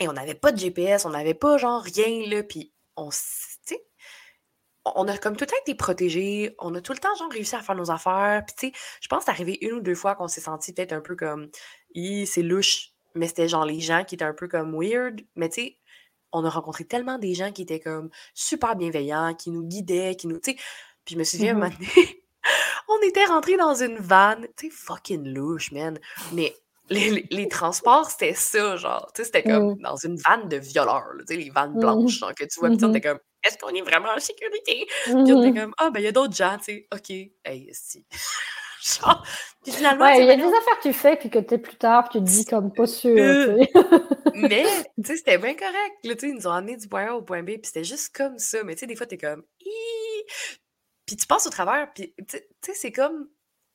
[0.00, 3.10] et on n'avait pas de GPS, on n'avait pas genre rien, là, puis on,
[4.96, 7.54] on a comme tout le temps été protégés, on a tout le temps genre réussi
[7.54, 8.42] à faire nos affaires.
[8.46, 10.72] Puis tu sais, je pense que c'est arrivé une ou deux fois qu'on s'est senti
[10.72, 11.48] peut-être un peu comme
[11.94, 15.20] c'est louche, mais c'était genre les gens qui étaient un peu comme weird.
[15.36, 15.76] Mais tu sais,
[16.32, 20.26] on a rencontré tellement des gens qui étaient comme super bienveillants, qui nous guidaient, qui
[20.26, 20.38] nous.
[20.38, 20.56] Tu sais,
[21.04, 21.70] puis je me souviens, mm
[22.88, 25.98] on était rentré dans une vanne, tu sais, fucking louche, man.
[26.32, 26.54] Mais
[26.88, 29.10] les, transports, c'était ça, genre.
[29.14, 29.82] Tu sais, c'était comme mm.
[29.82, 31.80] dans une vanne de violeurs, tu sais, les vannes mm-hmm.
[31.80, 34.86] blanches, genre, que tu vois, mm t'es comme est-ce qu'on est vraiment en sécurité?
[35.04, 37.10] Puis on était mmh comme, ah, ben, il y a d'autres gens, tu sais, OK,
[37.44, 38.04] hey, si.
[38.82, 39.22] Genre,
[39.62, 40.06] puis finalement.
[40.06, 42.08] Ouais, il y a des affaires que tu fais, puis que tu es plus tard,
[42.08, 43.14] puis tu te dis comme pas sûr.
[43.14, 43.58] Euh,
[44.34, 44.64] mais,
[44.96, 45.96] tu sais, c'était bien correct.
[46.04, 47.84] Là, tu sais, ils nous ont amené du point A au point B, puis c'était
[47.84, 48.64] juste comme ça.
[48.64, 49.42] Mais, tu sais, des fois, tu es comme,
[51.04, 53.28] puis tu passes au travers, puis, tu sais, c'est comme.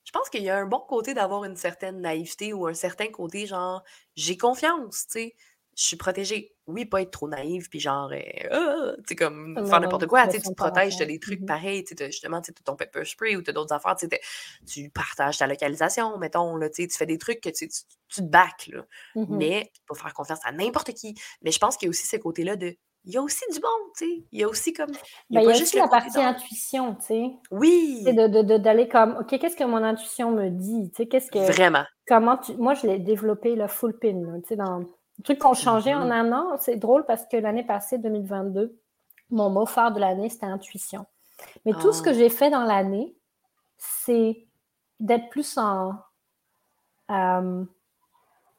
[0.06, 3.08] Je pense qu'il y a un bon côté d'avoir une certaine naïveté ou un certain
[3.08, 3.84] côté, genre,
[4.16, 5.36] j'ai confiance, tu sais
[5.76, 6.56] je suis protégée.
[6.68, 8.20] Oui, pas être trop naïve, puis genre, euh,
[8.50, 11.46] ah, tu sais, comme faire n'importe quoi, tu te protèges, tu as des trucs mmh
[11.46, 13.96] pareils, tu sais, justement, tu as ton pepper spray ou tu as d'autres affaires,
[14.66, 18.86] tu partages ta localisation, mettons, là, tu fais des trucs que tu, te back, là.
[19.16, 21.14] Mmh Mais tu peux faire confiance à n'importe qui.
[21.42, 22.76] Mais je pense qu'il y a aussi ce côté-là de
[23.08, 24.24] il y a aussi du bon, tu sais.
[24.32, 24.90] Il y a aussi comme.
[25.30, 27.32] Il y a, ben, juste la partie intuition, tu sais.
[27.52, 28.02] Oui.
[28.04, 30.90] D'aller de, de, comme, OK, qu'est-ce que mon intuition me dit?
[30.90, 31.38] Tu sais, qu'est-ce que.
[31.38, 31.84] Vraiment.
[32.08, 32.56] Comment tu.
[32.56, 34.86] Moi, je l'ai développé, le full pin, tu sais, dans
[35.18, 38.78] le truc qu'on changeait en un an, c'est drôle parce que l'année passée, 2022,
[39.32, 41.06] mon mot phare de l'année, c'était intuition.
[41.66, 42.14] Mais tout ce que ah.
[42.14, 43.16] j'ai fait dans l'année,
[43.78, 44.46] c'est
[45.00, 45.94] d'être plus en
[47.12, 47.64] euh,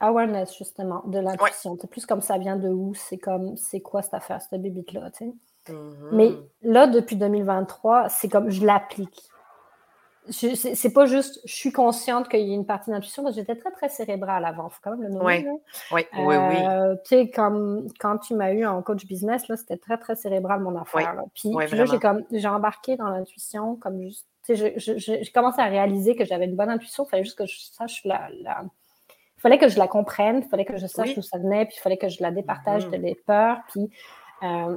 [0.00, 1.76] awareness, justement, de l'intuition.
[1.80, 5.11] C'est plus comme ça vient de où, c'est comme, c'est quoi cette affaire, cette bibite-là,
[5.11, 5.34] tu sais.
[6.12, 6.42] Mais mm-hmm.
[6.62, 9.28] là, depuis 2023, c'est comme je l'applique.
[10.31, 13.57] C'est pas juste je suis consciente qu'il y a une partie d'intuition, parce que j'étais
[13.57, 14.68] très, très cérébrale avant.
[14.68, 15.47] Faut quand même le nommer.
[15.93, 19.57] Oui, oui, oui, euh, Tu sais, comme quand tu m'as eu en coach business, là,
[19.57, 21.14] c'était très, très cérébral mon affaire.
[21.14, 21.24] Là.
[21.35, 24.27] Puis, là, j'ai, comme, j'ai embarqué dans l'intuition comme juste.
[24.45, 27.05] Tu sais, j'ai commencé à réaliser que j'avais une bonne intuition.
[27.05, 28.29] Il fallait juste que je sache la.
[28.43, 28.64] la...
[29.39, 31.74] Il fallait que je la comprenne, il fallait que je sache d'où ça venait, puis
[31.77, 33.91] il fallait que je la départage de les peurs, puis.
[34.43, 34.77] Euh,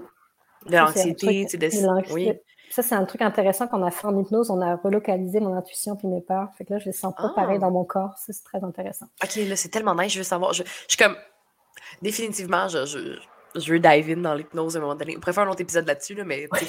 [0.65, 2.13] de l'anxiété, tu de...
[2.13, 2.33] Oui.
[2.71, 4.51] Ça, c'est un truc intéressant qu'on a fait en hypnose.
[4.51, 6.49] On a relocalisé mon intuition puis mes peurs.
[6.57, 7.61] Fait que là, je les sens pas pareil ah!
[7.61, 8.15] dans mon corps.
[8.17, 9.07] Ça, c'est très intéressant.
[9.23, 10.13] OK, là, c'est tellement nice.
[10.13, 10.53] Je veux savoir.
[10.53, 11.15] Je, suis comme.
[12.01, 12.85] Définitivement, je,
[13.55, 15.15] je, veux dive in dans l'hypnose à un moment donné.
[15.17, 16.59] On pourrait faire un autre épisode là-dessus, là, mais comme.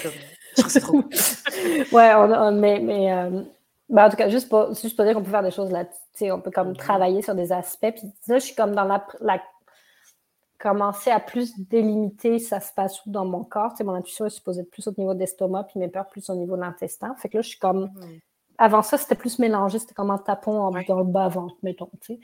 [0.56, 0.98] je trouve c'est trop
[1.96, 2.80] ouais, on, mais.
[2.80, 3.42] mais euh,
[3.90, 5.84] ben, en tout cas, juste pour, juste pour dire qu'on peut faire des choses là.
[6.22, 7.92] On peut comme travailler sur des aspects.
[7.92, 9.40] Puis là, je suis comme dans la, la
[10.60, 13.72] commencer à plus délimiter ça se passe où dans mon corps.
[13.82, 16.34] mon intuition est supposée être plus au niveau de l'estomac, puis mes peurs plus au
[16.34, 17.14] niveau de l'intestin.
[17.16, 17.84] Fait que là, je suis comme.
[17.86, 18.18] Hmm.
[18.62, 21.88] Avant ça, c'était plus mélangé, c'était comme un tapon en, dans le bas-ventre, mettons.
[22.02, 22.20] Puis,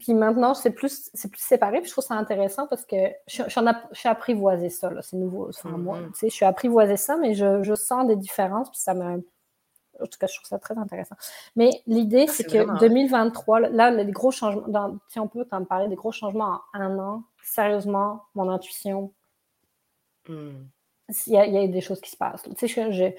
[0.00, 1.80] puis, maintenant, c'est plus, c'est plus séparé.
[1.80, 2.96] Puis je trouve ça intéressant parce que
[3.26, 3.60] je, je,
[3.92, 5.50] suis apprivoisé ça, c'est nouveau.
[5.50, 6.12] Enfin, moi, hmm.
[6.22, 9.22] je suis apprivoisé ça, mais je, je, sens des différences, puis ça me.
[10.00, 11.16] En tout cas, je trouve ça très intéressant.
[11.54, 15.64] Mais l'idée, ah, c'est que 2023, là, les gros changements, dans, si on peut en
[15.64, 19.12] parler, des gros changements en un an, sérieusement, mon intuition,
[20.28, 20.64] hmm.
[21.26, 22.42] il y, a des choses qui se passent.
[22.56, 23.16] Tu sais,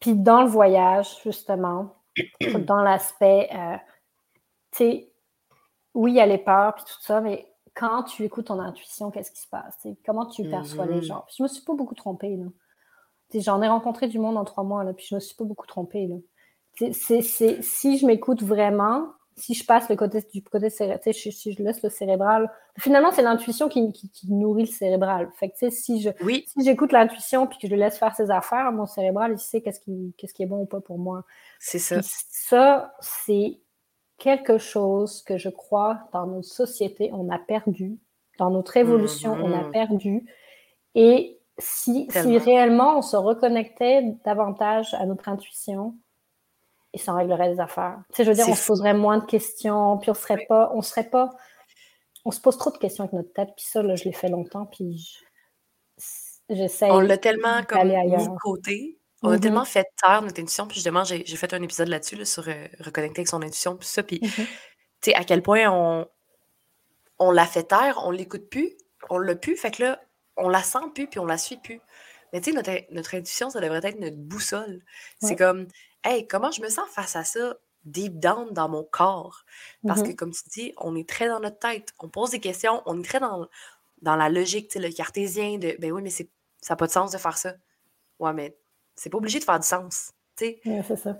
[0.00, 1.96] Puis dans le voyage, justement,
[2.66, 3.76] dans l'aspect, euh,
[4.72, 5.12] tu sais,
[5.94, 9.10] oui, il y a les peurs, puis tout ça, mais quand tu écoutes ton intuition,
[9.10, 9.86] qu'est-ce qui se passe?
[10.04, 11.02] comment tu perçois les mhm.
[11.02, 11.24] gens?
[11.26, 12.38] Puis je me suis pas beaucoup trompée.
[13.34, 15.66] J'en ai rencontré du monde en trois mois, là, puis je me suis pas beaucoup
[15.66, 16.16] trompée, là.
[16.92, 21.82] Si je m'écoute vraiment, si je passe le côté du côté cérébral, si, je laisse
[21.82, 23.92] le cérébral, finalement, c'est l'intuition qui,
[24.28, 25.30] nourrit le cérébral.
[25.38, 28.70] Fait que, si je, si j'écoute l'intuition puis que je le laisse faire ses affaires,
[28.72, 31.24] mon cérébral, il sait qu'est-ce qui, qu'est-ce qui est bon ou pas pour moi.
[31.58, 32.00] C'est ça.
[32.02, 33.60] ça, c'est
[34.18, 37.98] quelque chose que je crois dans notre société, on a perdu.
[38.38, 39.70] Dans notre évolution, on a mm-hmm.
[39.70, 40.26] perdu.
[40.94, 45.94] Et si, si réellement on se reconnectait davantage à notre intuition,
[46.92, 47.98] et s'en réglerait des affaires.
[48.10, 50.70] Tu sais, je veux dire, on se poserait moins de questions, puis on serait pas,
[50.74, 51.30] on serait pas,
[52.24, 54.28] on se pose trop de questions avec notre tête, puis ça, là, je l'ai fait
[54.28, 55.18] longtemps, puis
[56.48, 56.90] j'essaie.
[56.90, 58.98] On l'a tellement comme mis de côté.
[59.22, 59.40] On a mm-hmm.
[59.40, 63.20] tellement fait taire notre intuition, puis justement, j'ai fait un épisode là-dessus, sur euh, reconnecter
[63.20, 64.46] avec son intuition, puis ça, puis mm-hmm.
[64.46, 64.46] tu
[65.02, 66.06] sais, à quel point on,
[67.18, 68.76] on l'a fait taire, on l'écoute plus,
[69.10, 70.00] on l'a plus, fait que là,
[70.36, 71.80] on la sent plus, puis on la suit plus.
[72.32, 74.82] Mais tu sais, notre, notre, intuition, ça devrait être notre boussole.
[75.20, 75.66] C'est comme,
[76.04, 79.44] hey, comment je me sens face à ça deep down dans mon corps?
[79.86, 81.92] Parce que, mmh comme tu dis, on est très dans notre tête.
[81.98, 83.48] On pose des questions, on est très dans,
[84.02, 86.24] dans la logique, le cartésien de, ben oui, mais ça
[86.68, 87.54] n'a pas de sens de faire ça.
[88.18, 88.56] Ouais, mais
[88.94, 90.12] c'est pas obligé de faire du sens.
[90.36, 90.60] sais.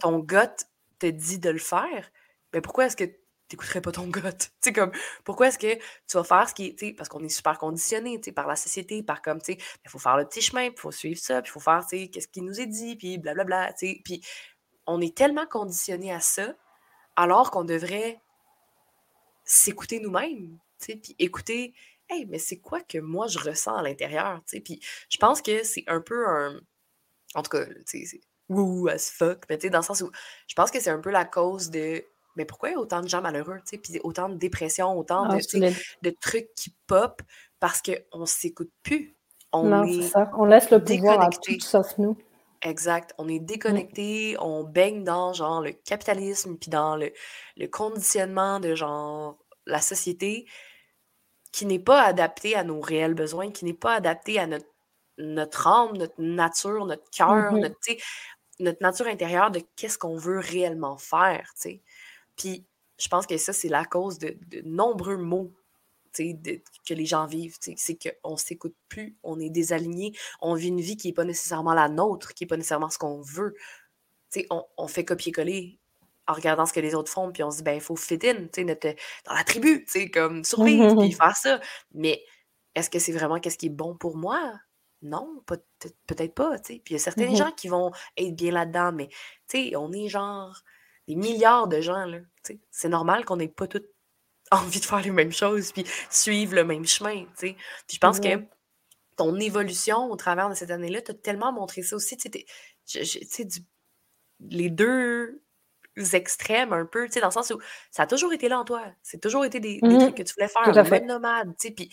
[0.01, 0.67] ton gut
[0.99, 2.11] te dit de le faire,
[2.53, 3.05] mais pourquoi est-ce que
[3.49, 4.23] t'écouterais pas ton gut?
[4.63, 4.93] Tu comme,
[5.25, 8.47] pourquoi est-ce que tu vas faire ce qui est, parce qu'on est super conditionné, par
[8.47, 11.21] la société, par comme, tu sais, il faut faire le petit chemin, il faut suivre
[11.21, 13.87] ça, puis il faut faire, tu sais, qu'est-ce qui nous est dit, puis blablabla, tu
[13.87, 14.25] sais, puis
[14.91, 16.55] on est tellement conditionné à ça,
[17.17, 18.21] alors qu'on devrait
[19.45, 21.75] s'écouter nous-mêmes, puis écouter,
[22.09, 25.85] hey, mais c'est quoi que moi je ressens à l'intérieur, puis je pense que c'est
[25.87, 26.61] un peu un,
[27.35, 30.01] en tout cas, tu sais, c'est woo as fuck, mais tu sais, dans le sens
[30.01, 30.11] où
[30.47, 32.05] je pense que c'est un peu la cause de
[32.37, 34.97] mais pourquoi il y a autant de gens malheureux, tu sais, puis autant de dépression,
[34.97, 35.73] autant ah, de,
[36.03, 37.21] de, trucs qui pop
[37.59, 39.17] parce qu'on ne s'écoute plus.
[39.53, 40.31] On non, c'est ça.
[40.39, 42.17] On laisse le pouvoir à tout sauf nous.
[42.63, 43.15] Exact.
[43.19, 47.13] On est déconnecté, on baigne dans genre le capitalisme, puis dans le,
[47.57, 50.47] le, conditionnement de genre la société
[51.53, 54.67] qui n'est pas adapté à nos réels besoins, qui n'est pas adapté à notre,
[55.19, 57.61] notre âme, notre nature, notre cœur, mm-hmm.
[57.61, 57.77] notre,
[58.61, 61.53] notre nature intérieure de qu'est-ce qu'on veut réellement faire.
[62.37, 62.67] Puis
[62.99, 65.53] je pense que ça, c'est la cause de, nombreux maux
[66.17, 67.57] que les gens vivent.
[67.61, 71.25] C'est qu'on ne s'écoute plus, on est désaligné, on vit une vie qui n'est pas
[71.25, 73.55] nécessairement la nôtre, qui n'est pas nécessairement ce qu'on veut.
[74.51, 75.81] On, on, fait copier-coller
[76.29, 78.19] en regardant ce que les autres font, puis on se dit, ben, il faut fit
[78.25, 78.47] in,
[79.25, 81.61] dans la tribu, comme survivre, puis faire ça.
[81.93, 82.23] Mais
[82.75, 84.53] est-ce que c'est vraiment qu'est-ce qui est bon pour moi?
[85.03, 89.09] Non, peut-être pas, Puis il y a certains gens qui vont être bien là-dedans, mais
[89.77, 90.63] on est genre
[91.09, 92.19] des milliards de gens, là.
[92.71, 93.91] C'est normal qu'on n'ait pas toutes
[94.65, 97.57] envie de faire les mêmes choses puis suivre le même chemin, tu Puis
[97.93, 98.43] je pense que
[99.17, 102.31] ton évolution au travers de cette année-là t'as tellement montré ça aussi, tu
[102.87, 103.49] sais,
[104.41, 105.43] les deux
[106.13, 108.65] extrêmes un peu, tu sais, dans le sens où ça a toujours été là en
[108.65, 108.85] toi.
[109.03, 111.91] C'est toujours été des, mmh trucs que tu voulais faire, même nomade, tu sais, puis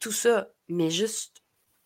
[0.00, 0.48] tout ça.
[0.68, 1.42] Mais juste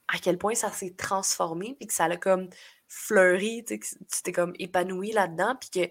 [0.08, 2.48] à quel point ça s'est transformé puis que ça a comme
[2.88, 3.80] fleuri, tu
[4.22, 5.90] t'es comme épanoui là-dedans, puis que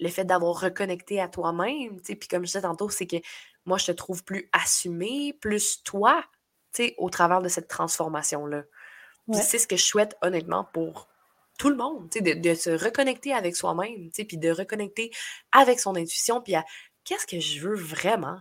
[0.00, 3.16] le fait d'avoir reconnecté à toi-même, tu sais, puis comme je disais tantôt, c'est que
[3.64, 6.24] moi, je te trouve plus assumé, plus toi,
[6.72, 8.62] tu sais, au travers de cette transformation-là.
[9.32, 11.08] C'est ce que je souhaite, honnêtement, pour
[11.58, 15.10] tout le monde, tu sais, de, se reconnecter avec soi-même, tu sais, puis de reconnecter
[15.52, 16.64] avec son intuition, puis à
[17.04, 18.38] qu'est-ce que je veux vraiment?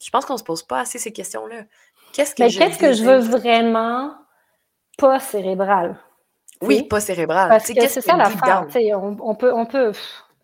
[0.00, 1.64] Je pense qu'on se pose pas assez ces questions-là.
[2.12, 4.14] Qu'est-ce que, Mais qu'est-ce que je veux vraiment
[4.98, 5.98] pas cérébral?
[6.60, 7.48] Oui, pas cérébral.
[7.48, 8.16] Parce que c'est ça.
[8.16, 9.92] On, on peut, on peut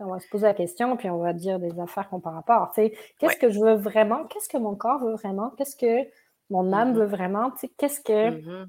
[0.01, 2.73] on va se poser la question, puis on va dire des affaires qu'on par rapport.
[2.75, 4.25] Qu'est-ce que je veux vraiment?
[4.25, 5.51] Qu'est-ce que mon corps veut vraiment?
[5.51, 6.09] Qu'est-ce que
[6.49, 6.97] mon âme mm-hmm.
[6.97, 7.53] veut vraiment?
[7.77, 8.31] Qu'est-ce que.
[8.31, 8.67] Mm-hmm.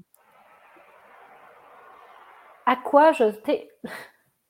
[2.66, 3.24] À quoi je.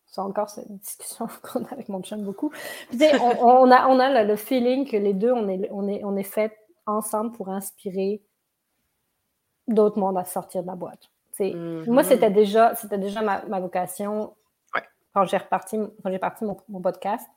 [0.07, 2.53] C'est encore cette discussion qu'on a avec mon chum beaucoup.
[2.93, 6.23] on, a, on a le, feeling que les deux, on est, on est, on est
[6.23, 6.55] fait
[6.85, 8.23] ensemble pour inspirer
[9.69, 11.09] d'autres mondes à sortir de la boîte.
[11.41, 12.33] Moi, c'était mm-hmm.
[12.33, 14.35] déjà, c'était déjà ma, ma vocation
[15.15, 17.29] quand j'ai reparti, quand j'ai parti mon, podcast,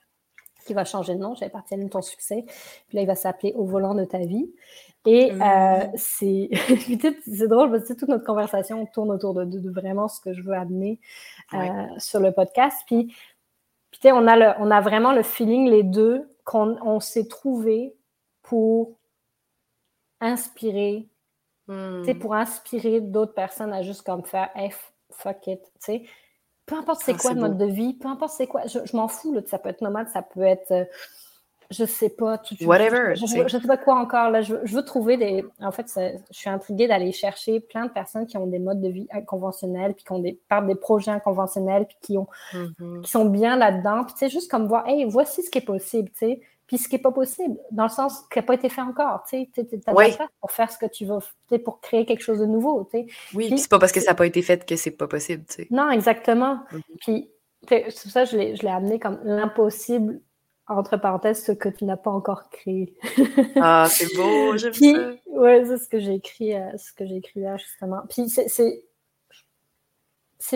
[0.65, 2.43] qui va changer de nom, j'avais parti à ton succès,
[2.87, 4.51] puis là, il va s'appeler Au volant de ta vie.
[5.05, 5.91] Et euh, mm.
[5.95, 6.49] c'est,
[7.25, 10.55] c'est drôle parce que toute notre conversation tourne autour de, vraiment ce que je veux
[10.55, 10.99] amener
[11.53, 12.81] euh, sur le podcast.
[12.87, 13.15] Puis,
[13.91, 17.95] puis on, a le, on a vraiment le feeling, les deux, qu'on on s'est trouvé
[18.41, 18.97] pour
[20.19, 21.07] inspirer,
[21.67, 22.17] mm.
[22.19, 26.05] pour inspirer d'autres personnes à juste comme faire F, fuck it, tu sais
[26.65, 29.07] peu importe c'est ah, quoi le mode de vie, peu importe c'est quoi, je, m'en
[29.07, 30.85] fous, là, ça peut être nomade, ça peut être, euh,
[31.69, 33.15] je sais pas, tout, Whatever.
[33.15, 36.49] Je, je, sais pas quoi encore, là, je, veux trouver des, en fait, je suis
[36.49, 40.11] intriguée d'aller chercher plein de personnes qui ont des modes de vie inconventionnels, puis qui
[40.11, 43.01] ont des, partent des projets inconventionnels, puis qui ont, mm-hmm.
[43.01, 45.65] qui sont bien là-dedans, puis tu sais, juste comme voir, hey, voici ce qui est
[45.65, 48.55] possible, tu sais, puis ce qui n'est pas possible, dans le sens qui n'a pas
[48.55, 49.23] été fait encore.
[49.29, 50.15] Tu as oui.
[50.41, 52.89] pour faire ce que tu veux, pour créer quelque chose de nouveau.
[52.93, 55.43] Oui, puis c'est pas parce que ça n'a pas été fait que c'est pas possible.
[55.69, 56.59] Non, exactement.
[56.71, 56.81] Mm-hmm.
[57.01, 57.29] Puis
[57.67, 60.21] c'est ça, je l'ai amené comme l'impossible,
[60.67, 62.95] entre parenthèses, ce que tu n'as pas encore créé.
[63.61, 65.11] ah, c'est beau, j'aime ça.
[65.27, 68.01] Oui, c'est ce que j'ai écrit, euh, ce que j'ai écrit là, justement.
[68.09, 68.81] Puis c'est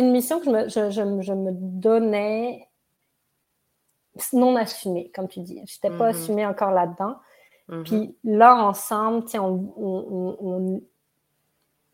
[0.01, 2.68] une mission que je me, je, je, je me donnais
[4.33, 5.61] non assumé, comme tu dis.
[5.65, 6.15] Je n'étais pas mm-hmm.
[6.15, 7.15] assumée encore là-dedans.
[7.69, 7.83] Mm-hmm.
[7.83, 10.81] Puis là, ensemble, on, on, on,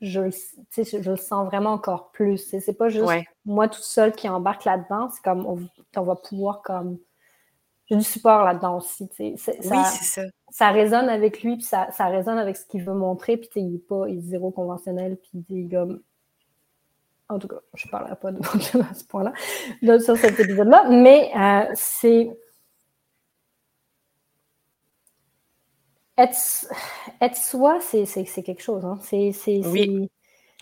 [0.01, 0.21] je,
[0.77, 2.37] je le sens vraiment encore plus.
[2.37, 3.09] C'est pas juste
[3.45, 5.09] moi toute seule qui embarque là-dedans.
[5.09, 6.97] C'est comme on, va pouvoir comme.
[7.87, 9.07] J'ai du support là-dedans aussi.
[9.19, 10.21] oui, c'est ça.
[10.49, 13.37] Ça résonne avec lui, puis ça, ça résonne avec ce qu'il veut montrer.
[13.37, 16.01] Puis il n'est pas il est zéro conventionnel, puis il est comme
[17.29, 19.33] en tout cas, je ne parlerai pas de à ce point-là,
[19.99, 22.29] sur cet épisode-là, mais euh, c'est.
[26.17, 26.37] Être,
[27.19, 28.05] être soi, c'est
[28.43, 28.85] quelque chose.
[28.85, 28.99] Hein.
[29.01, 29.33] C'est
[29.65, 30.09] oui.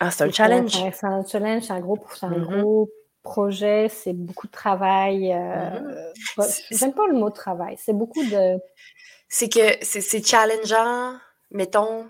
[0.00, 0.72] Ah, un challenge.
[0.72, 2.60] C'est un challenge, c'est un, gros, un mm-hmm.
[2.60, 2.90] gros
[3.22, 5.32] projet, c'est beaucoup de travail.
[5.32, 5.92] Euh,
[6.36, 6.66] mm-hmm.
[6.72, 8.58] J'aime pas le mot travail, c'est beaucoup de.
[9.28, 11.14] C'est que c'est challengeant,
[11.50, 12.08] mettons,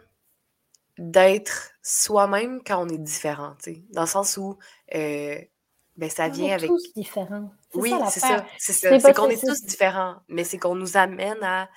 [0.99, 4.59] d'être soi-même quand on est différent, tu sais, dans le sens où
[4.95, 5.39] euh,
[5.97, 6.69] ben, ça vient on est avec.
[6.69, 7.51] tous différents.
[7.75, 8.45] Oui, c'est ça.
[8.59, 11.69] C'est qu'on est tous différents, mais c'est qu'on nous amène à.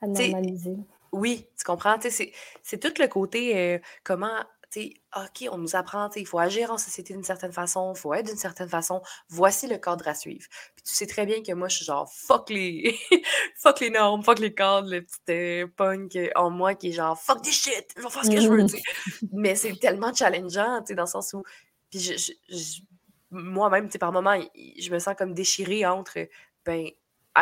[0.00, 0.76] À normaliser.
[1.12, 1.96] Oui, tu comprends?
[2.00, 4.44] C'est tout le côté euh, comment
[4.76, 8.26] OK, on nous apprend, il faut agir en société d'une certaine façon, il faut être
[8.26, 9.00] d'une certaine façon.
[9.28, 10.46] Voici le cadre à suivre.
[10.74, 12.98] Puis tu sais très bien que moi, je suis genre fuck les,
[13.56, 17.18] fuck les normes, fuck les cadres, le petit euh, punk en moi qui est genre
[17.20, 18.66] fuck des shit, je vais faire ce que je veux.
[19.32, 21.42] Mais c'est tellement challengeant, dans le sens où.
[21.90, 22.82] Puis je,
[23.30, 26.28] moi-même, par moment, je me sens comme déchirée entre
[26.64, 26.88] ben,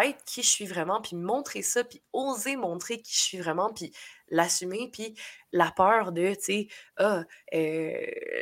[0.02, 3.72] être qui je suis vraiment, puis montrer ça, puis oser montrer qui je suis vraiment,
[3.72, 3.92] puis
[4.34, 5.14] l'assumer, puis
[5.52, 7.24] la peur de, tu sais, ah,
[7.54, 7.96] euh,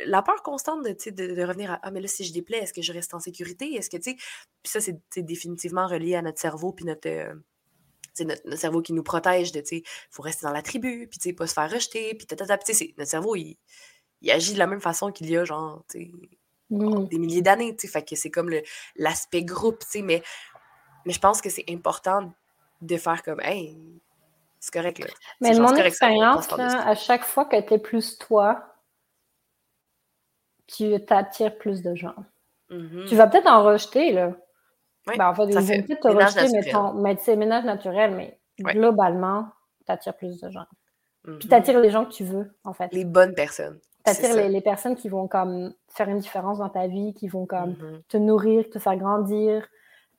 [0.05, 2.73] la peur constante de, de, de revenir à, ah, mais là, si je déplais, est-ce
[2.73, 3.73] que je reste en sécurité?
[3.75, 7.33] Est-ce que, tu sais, puis ça, c'est définitivement relié à notre cerveau, puis notre, euh,
[8.21, 11.29] notre, cerveau qui nous protège de, tu sais, faut rester dans la tribu, puis, tu
[11.29, 13.57] sais, pas se faire rejeter, puis, tata, tu sais, notre cerveau, il,
[14.21, 16.11] il, agit de la même façon qu'il y a, genre, tu sais,
[16.69, 17.07] mmh.
[17.07, 18.51] des milliers d'années, tu sais, fait que c'est comme
[18.95, 20.23] l'aspect groupe, tu sais, mais
[21.05, 22.31] mais je pense que c'est important
[22.81, 23.77] de faire comme, hey,
[24.63, 24.99] c'est correct.
[24.99, 25.07] Là.
[25.41, 28.63] Mais mon expérience, à chaque fois que tu es plus toi,
[30.67, 32.15] tu t'attires plus de gens.
[32.69, 33.09] Mm-hmm.
[33.09, 34.31] Tu vas peut-être en rejeter, là.
[35.05, 38.15] Oui, ben, en fait, ils vont peut-être te rejeter, mais, ton, mais c'est ménage naturel,
[38.15, 39.49] mais globalement,
[39.85, 40.65] tu attires plus de gens.
[41.25, 41.53] Puis tu mm-hmm.
[41.53, 42.87] attires les gens que tu veux, en fait.
[42.93, 43.81] Les bonnes personnes.
[44.05, 47.27] Tu attires les, les, personnes qui vont comme faire une différence dans ta vie, qui
[47.27, 48.03] vont comme mm-hmm.
[48.07, 49.67] te nourrir, te faire grandir.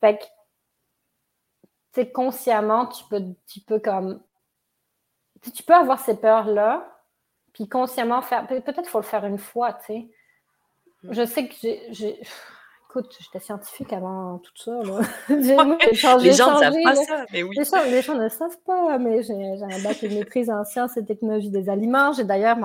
[0.02, 0.24] Fait que
[1.94, 4.20] sais, consciemment, tu peux, tu peux comme.
[5.52, 6.86] Tu peux avoir ces peurs-là,
[7.52, 8.46] puis consciemment faire.
[8.46, 10.08] Peut-être qu'il faut le faire une fois, tu sais.
[11.10, 11.54] je sais que
[11.90, 12.20] j'ai
[12.96, 14.70] Écoute, j'étais scientifique avant tout ça.
[14.70, 15.00] Là.
[15.28, 17.56] les gens ne savent pas ça, mais oui.
[17.56, 21.50] Les gens, ne savent pas, mais j'ai un bac de maîtrise en sciences et technologies
[21.50, 22.12] des aliments.
[22.12, 22.56] J'ai d'ailleurs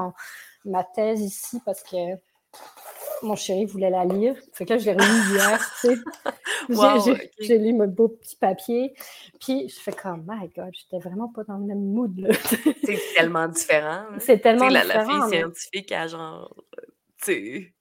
[0.65, 1.97] ma thèse ici parce que
[3.23, 4.35] mon chéri voulait la lire.
[4.53, 7.17] Fait que là, je l'ai relue hier, tu sais.
[7.39, 8.93] J'ai lu mon beau petit papier.
[9.39, 12.29] Puis, je fais comme, my God, j'étais vraiment pas dans le même mood, là.
[12.83, 14.05] C'est tellement différent.
[14.19, 14.87] C'est tellement différent.
[14.87, 16.53] La, la fille scientifique à genre,
[17.21, 17.73] tu sais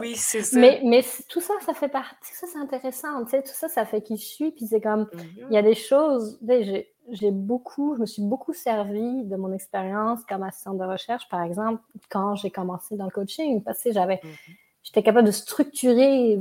[0.00, 0.58] oui, c'est ça.
[0.58, 2.32] Mais, mais tout ça, ça fait partie.
[2.32, 3.24] Ça, c'est intéressant.
[3.24, 4.52] Tu sais, tout ça, ça fait qui je suis.
[4.52, 5.64] Puis c'est comme, il y a mm-hmm.
[5.64, 6.38] des choses.
[7.10, 11.42] J'ai beaucoup, je me suis beaucoup servi de mon expérience comme assistante de recherche, par
[11.42, 13.62] exemple, quand j'ai commencé dans le coaching.
[13.62, 14.56] Parce que j'avais, mm-hmm.
[14.82, 16.38] j'étais capable de structurer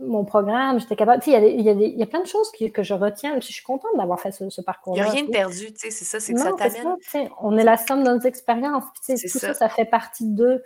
[0.00, 0.80] mon programme.
[0.80, 1.22] J'étais capable.
[1.22, 3.38] Tu sais, il y, a il y a plein de choses que je retiens.
[3.40, 5.02] Je suis contente d'avoir fait ce, parcours-là.
[5.02, 6.96] Il n'y a rien de perdu, tu sais, c'est ça, c'est que ça t'amène.
[7.40, 8.84] On est la somme de nos expériences.
[9.04, 9.48] Tu sais, tout ça.
[9.48, 10.62] ça, ça fait partie d'eux.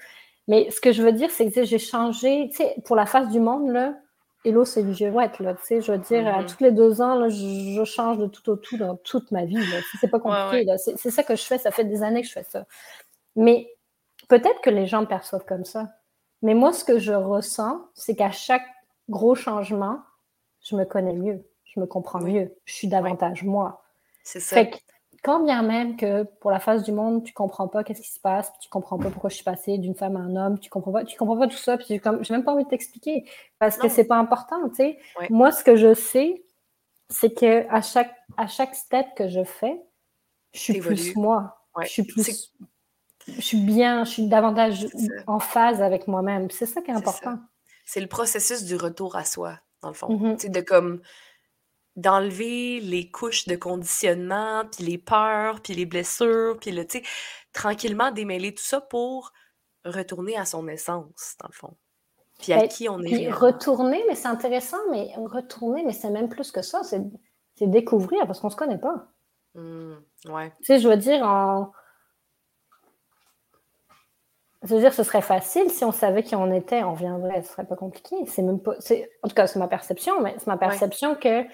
[0.47, 3.29] Mais ce que je veux dire, c'est que j'ai changé, tu sais, pour la face
[3.31, 3.95] du monde, là,
[4.45, 7.15] Hello, c'est du girouette, là, tu sais, je veux dire, à tous les deux ans,
[7.15, 9.79] là, je, change de tout au tout dans toute ma vie, là.
[10.01, 10.71] C'est pas compliqué.
[10.77, 12.67] C'est ça que je fais, ça fait des années que je fais ça.
[13.37, 13.75] Mais
[14.29, 15.89] peut-être que les gens me perçoivent comme ça.
[16.43, 18.67] Mais moi, ce que je ressens, c'est qu'à chaque
[19.09, 20.01] gros changement,
[20.61, 23.83] je me connais mieux, je me comprends mieux, je suis davantage moi.
[24.25, 24.65] C'est ça
[25.25, 28.21] quand bien même que pour la face du monde, tu comprends pas qu'est-ce qui se
[28.21, 30.93] passe, tu comprends pas pourquoi je suis passée d'une femme à un homme, tu comprends
[30.93, 33.25] pas, tu comprends pas tout ça, puis comme, j'ai même pas envie de t'expliquer
[33.59, 34.99] parce que c'est pas important, tu sais.
[35.31, 36.45] Moi, ce que je sais,
[37.09, 39.81] c'est que à chaque, à chaque step que je fais,
[40.53, 41.59] je suis plus moi.
[41.83, 42.53] Je suis plus,
[43.27, 44.87] je suis bien, je suis davantage
[45.27, 46.51] en phase avec moi-même.
[46.51, 47.39] C'est ça qui est important.
[47.87, 50.09] C'est le processus du retour à soi, dans le fond.
[50.09, 50.51] Mm-hmm.
[50.51, 51.01] de comme
[51.97, 57.05] d'enlever les couches de conditionnement, puis les peurs, puis les blessures, puis le, tu sais,
[57.53, 59.33] tranquillement démêler tout ça pour
[59.85, 61.77] retourner à son essence, dans le fond.
[62.41, 63.31] Puis à ben, qui on est.
[63.31, 67.01] Retourner, mais c'est intéressant, mais retourner, mais c'est même plus que ça, c'est
[67.61, 69.07] découvrir parce qu'on se connaît pas.
[69.55, 69.95] Mmh,
[70.27, 70.53] ouais.
[70.59, 71.71] Tu sais, je veux dire, en.
[74.63, 77.53] Je veux dire, ce serait facile si on savait qui on était, on viendrait, ce
[77.53, 78.17] serait pas compliqué.
[78.27, 78.73] C'est même pas.
[79.23, 81.45] En tout cas, c'est ma perception, mais c'est ma perception que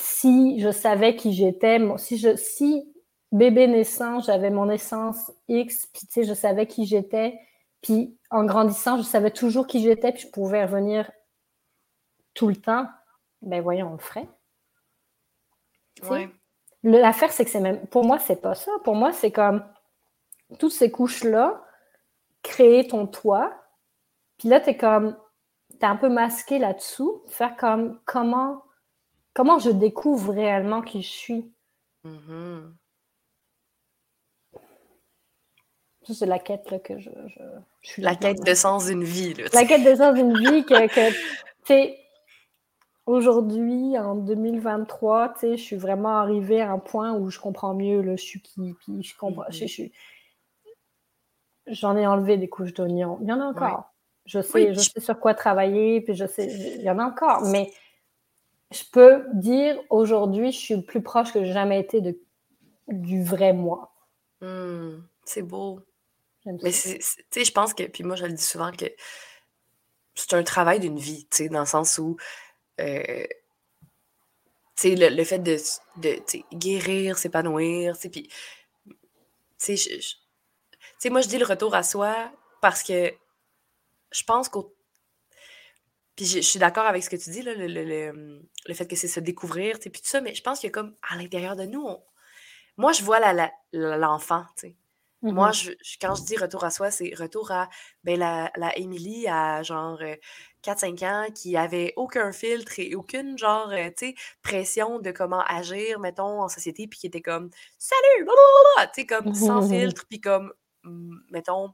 [0.00, 2.90] si je savais qui j'étais, si, je, si
[3.32, 7.38] bébé naissant, j'avais mon essence X, puis tu sais, je savais qui j'étais,
[7.82, 11.10] puis en grandissant, je savais toujours qui j'étais, puis je pouvais revenir
[12.34, 12.86] tout le temps,
[13.42, 14.28] ben voyons, on le ferait.
[16.82, 17.86] L'affaire, c'est que c'est même.
[17.88, 18.72] Pour moi, c'est pas ça.
[18.84, 19.62] Pour moi, c'est comme
[20.58, 21.62] toutes ces couches-là,
[22.42, 23.52] créer ton toit,
[24.38, 25.16] puis là, t'es comme.
[25.78, 28.62] T'es un peu masqué là-dessous, faire comme comment
[29.34, 31.52] comment je découvre réellement qui je suis?
[32.04, 32.72] Mm-hmm.
[36.02, 37.10] Ça, c'est la quête que je,
[37.82, 38.02] suis.
[38.02, 39.34] La quête de sens d'une vie.
[39.52, 41.16] la quête de sens d'une vie que, que tu
[41.66, 41.98] sais,
[43.04, 47.74] aujourd'hui, en 2023, tu sais, je suis vraiment arrivée à un point où je comprends
[47.74, 49.48] mieux le je suis qui, puis je comprends.
[49.50, 49.92] Mm-hmm.
[51.66, 53.18] J'en ai enlevé des couches d'oignons.
[53.20, 53.92] Il y en a encore.
[54.24, 57.42] Je sais, je sais sur quoi travailler, puis je sais, il y en a encore.
[57.46, 57.70] Mais
[58.70, 62.20] je peux dire aujourd'hui, je suis plus proche que j'ai jamais été de,
[62.88, 63.92] du vrai moi.
[64.40, 65.80] Hmm, c'est beau.
[66.46, 68.86] Mais tu sais, je pense que, puis moi je le dis souvent, que
[70.14, 72.16] c'est un travail d'une vie, tu sais, dans le sens où,
[72.80, 73.26] euh,
[74.76, 75.56] tu sais, le, fait de,
[75.98, 76.18] de
[76.54, 78.30] guérir, s'épanouir, tu sais, puis,
[79.58, 83.12] tu sais, moi je dis le retour à soi parce que
[84.12, 84.74] je pense qu'au
[86.20, 88.94] puis je, suis d'accord avec ce que tu dis, là, le, le, le, fait que
[88.94, 91.56] c'est se découvrir, puis tout ça, mais je pense qu'il y a comme à l'intérieur
[91.56, 91.88] de nous,
[92.76, 93.20] moi, je vois
[93.72, 94.76] l'enfant, tu sais.
[95.22, 95.76] Moi, mm-hmm.
[95.82, 97.70] je, quand je dis retour à soi, c'est retour à
[98.04, 99.98] ben, la, la Émilie à genre
[100.62, 105.12] 4-5 euh, ans qui avait aucun filtre et aucune genre, euh, tu sais, pression de
[105.12, 107.48] comment agir, mettons, en société, puis qui était comme
[107.78, 108.26] Salut!
[108.26, 110.52] Tu sais, comme sans filtre, puis comme,
[111.30, 111.70] mettons,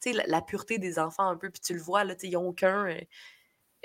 [0.00, 2.28] tu sais, la, pureté des enfants un peu, puis tu le vois, là, tu sais,
[2.28, 2.86] ils n'ont aucun.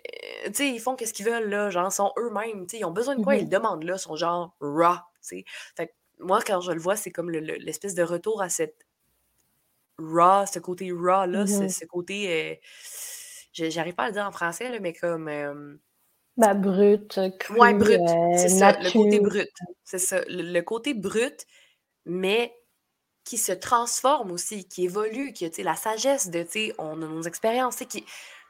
[0.06, 3.16] Euh, euh, ils font qu'est-ce qu'ils veulent, là, genre, sont eux-mêmes, tu ils ont besoin
[3.16, 5.46] de quoi, ils mmh demandent là, sont genre raw, tu sais.
[5.76, 8.86] Fait moi, quand je le vois, c'est comme l'espèce de retour à cette
[10.00, 12.56] raw, ce côté raw, là, mmh ce, côté, euh,
[13.70, 15.28] j'arrive pas à le dire en français, là, mais comme...
[15.28, 15.76] Euh,
[16.38, 18.00] bah, brut, cru, Ouais, brut,
[18.36, 19.50] c'est ça, le côté brut,
[19.84, 21.46] c'est ça, le, côté brut,
[22.06, 22.54] mais
[23.24, 27.08] qui se transforme aussi, qui évolue, qui a, la sagesse de, tu sais, on a
[27.08, 28.06] nos expériences, qui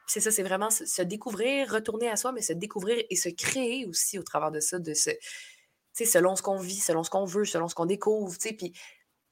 [0.08, 3.86] c'est ça, c'est vraiment se, découvrir, retourner à soi, mais se découvrir et se créer
[3.86, 5.12] aussi au travers de ça, de se,
[5.94, 8.74] selon ce qu'on vit, selon ce qu'on veut, selon ce qu'on découvre, tu sais, puis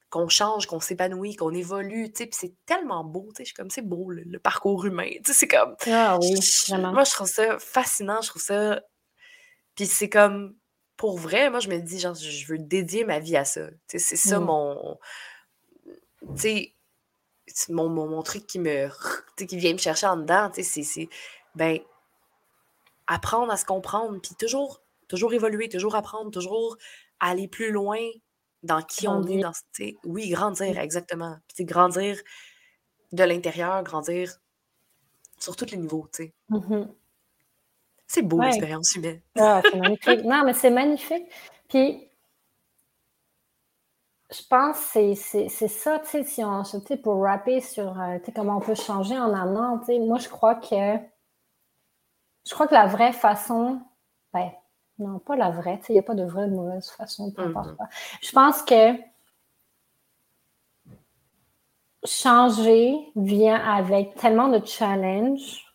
[0.09, 3.47] qu'on change, qu'on s'épanouit, qu'on évolue, tu sais, puis c'est tellement beau, tu sais, je
[3.47, 5.75] suis comme, c'est beau, le, parcours humain, tu sais, c'est comme...
[5.87, 6.91] Ah oui, vraiment.
[6.91, 8.81] Moi, je trouve ça fascinant, je trouve ça...
[9.75, 10.55] Puis c'est comme,
[10.97, 13.97] pour vrai, moi, je me dis, genre, je veux dédier ma vie à ça, tu
[13.97, 14.45] sais, c'est ça mm.
[14.45, 14.97] mon...
[16.35, 16.74] Tu sais,
[17.69, 18.89] mon, mon, truc qui me...
[19.37, 21.09] qui vient me chercher en dedans, c'est...
[21.55, 21.79] Ben,
[23.07, 26.77] apprendre à se comprendre, puis toujours, toujours évoluer, toujours apprendre, toujours
[27.19, 27.99] aller plus loin
[28.63, 29.39] dans qui on est.
[29.39, 29.53] Dans,
[30.03, 31.37] oui, grandir, exactement.
[31.53, 32.17] Puis grandir
[33.11, 34.37] de l'intérieur, grandir
[35.39, 36.07] sur tous les niveaux.
[36.13, 36.33] tu sais.
[36.49, 36.85] Mmh
[38.07, 39.19] c'est beau l'expérience humaine.
[39.35, 40.23] Ah, c'est magnifique.
[40.23, 41.25] non, mais c'est magnifique.
[41.69, 42.04] Puis,
[44.31, 46.63] je pense que c'est ça, tu sais, si on,
[47.03, 50.97] pour rapper sur euh, comment on peut changer en un an, moi, je crois que
[52.47, 53.81] je crois que la vraie façon,
[54.33, 54.51] ben,
[54.99, 55.79] non, pas la vraie.
[55.89, 58.17] Il n'y a pas de vraie ou de mauvaise façon, peu importe mm-hmm.
[58.21, 58.93] Je pense que
[62.03, 65.65] changer vient avec tellement de challenges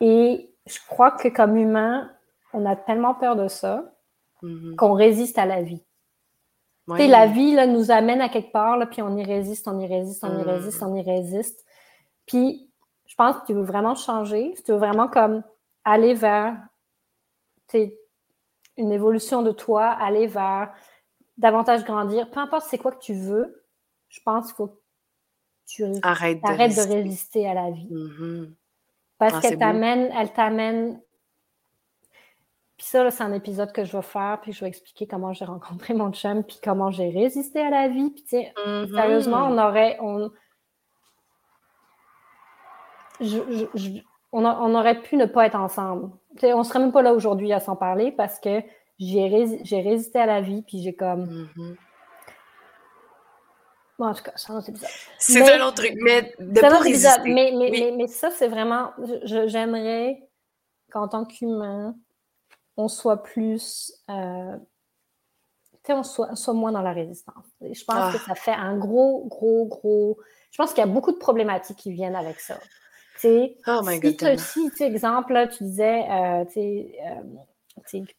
[0.00, 2.10] et je crois que comme humain,
[2.52, 3.94] on a tellement peur de ça
[4.42, 4.76] mm-hmm.
[4.76, 5.82] qu'on résiste à la vie.
[6.86, 9.86] La vie là, nous amène à quelque part, là, puis on y résiste, on y
[9.86, 10.46] résiste, on y mm.
[10.46, 11.64] résiste, on y résiste.
[12.26, 12.70] Puis
[13.06, 15.42] je pense que tu veux vraiment changer, si tu veux vraiment comme
[15.84, 16.56] aller vers
[18.76, 20.72] une évolution de toi, aller vers
[21.36, 23.64] davantage grandir, peu importe c'est quoi que tu veux,
[24.08, 24.80] je pense qu'il faut que
[25.66, 27.48] tu arrêtes de, résister.
[27.48, 27.88] à la vie.
[27.90, 28.54] Mm-hmm.
[29.18, 31.00] Parce ah, qu'elle t'amène, elle t'amène.
[32.76, 35.44] Puis ça, c'est un épisode que je vais faire, puis je vais expliquer comment j'ai
[35.44, 38.10] rencontré mon chum, puis comment j'ai résisté à la vie.
[38.10, 38.94] Puis, tu sais, mm-hmm.
[38.94, 39.96] sérieusement, on aurait.
[40.00, 40.30] On...
[44.32, 46.10] on, aurait pu ne pas être ensemble.
[46.42, 48.60] On on serait même pas là aujourd'hui à s'en parler parce que
[48.98, 49.28] j'ai
[49.70, 51.26] résisté à la vie, puis j'ai comme.
[51.56, 51.76] Mm-hmm.
[54.00, 54.88] Bon, en tout cas, c'est un autre épisode.
[55.18, 57.32] C'est un autre truc, mais de pas résister.
[57.32, 58.90] Mais, mais, mais, ça, c'est vraiment.
[59.22, 60.28] J'aimerais
[60.90, 61.94] qu'en tant qu'humain,
[62.76, 63.92] on soit plus.
[64.10, 64.56] Euh,
[65.88, 67.44] on soit, soit, moins dans la résistance.
[67.60, 68.24] je pense que ah.
[68.26, 70.18] ça fait un gros, gros, gros.
[70.50, 72.58] Je pense qu'il y a beaucoup de problématiques qui viennent avec ça.
[73.66, 74.38] oh my God.
[74.38, 77.22] Si, si exemple, tu disais, euh, euh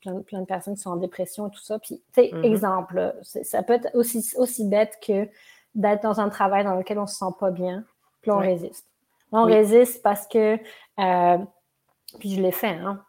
[0.02, 1.80] plein, plein, de personnes qui sont en dépression et tout ça.
[1.80, 2.44] Puis, tu sais, mm-hmm.
[2.44, 5.28] exemple, ça peut être aussi, aussi bête que
[5.74, 7.84] d'être dans un travail dans lequel on ne se sent pas bien,
[8.22, 8.86] puis on résiste.
[9.32, 10.58] On résiste parce que,
[11.00, 11.38] euh,
[12.20, 13.04] puis je l'ai fait, hein,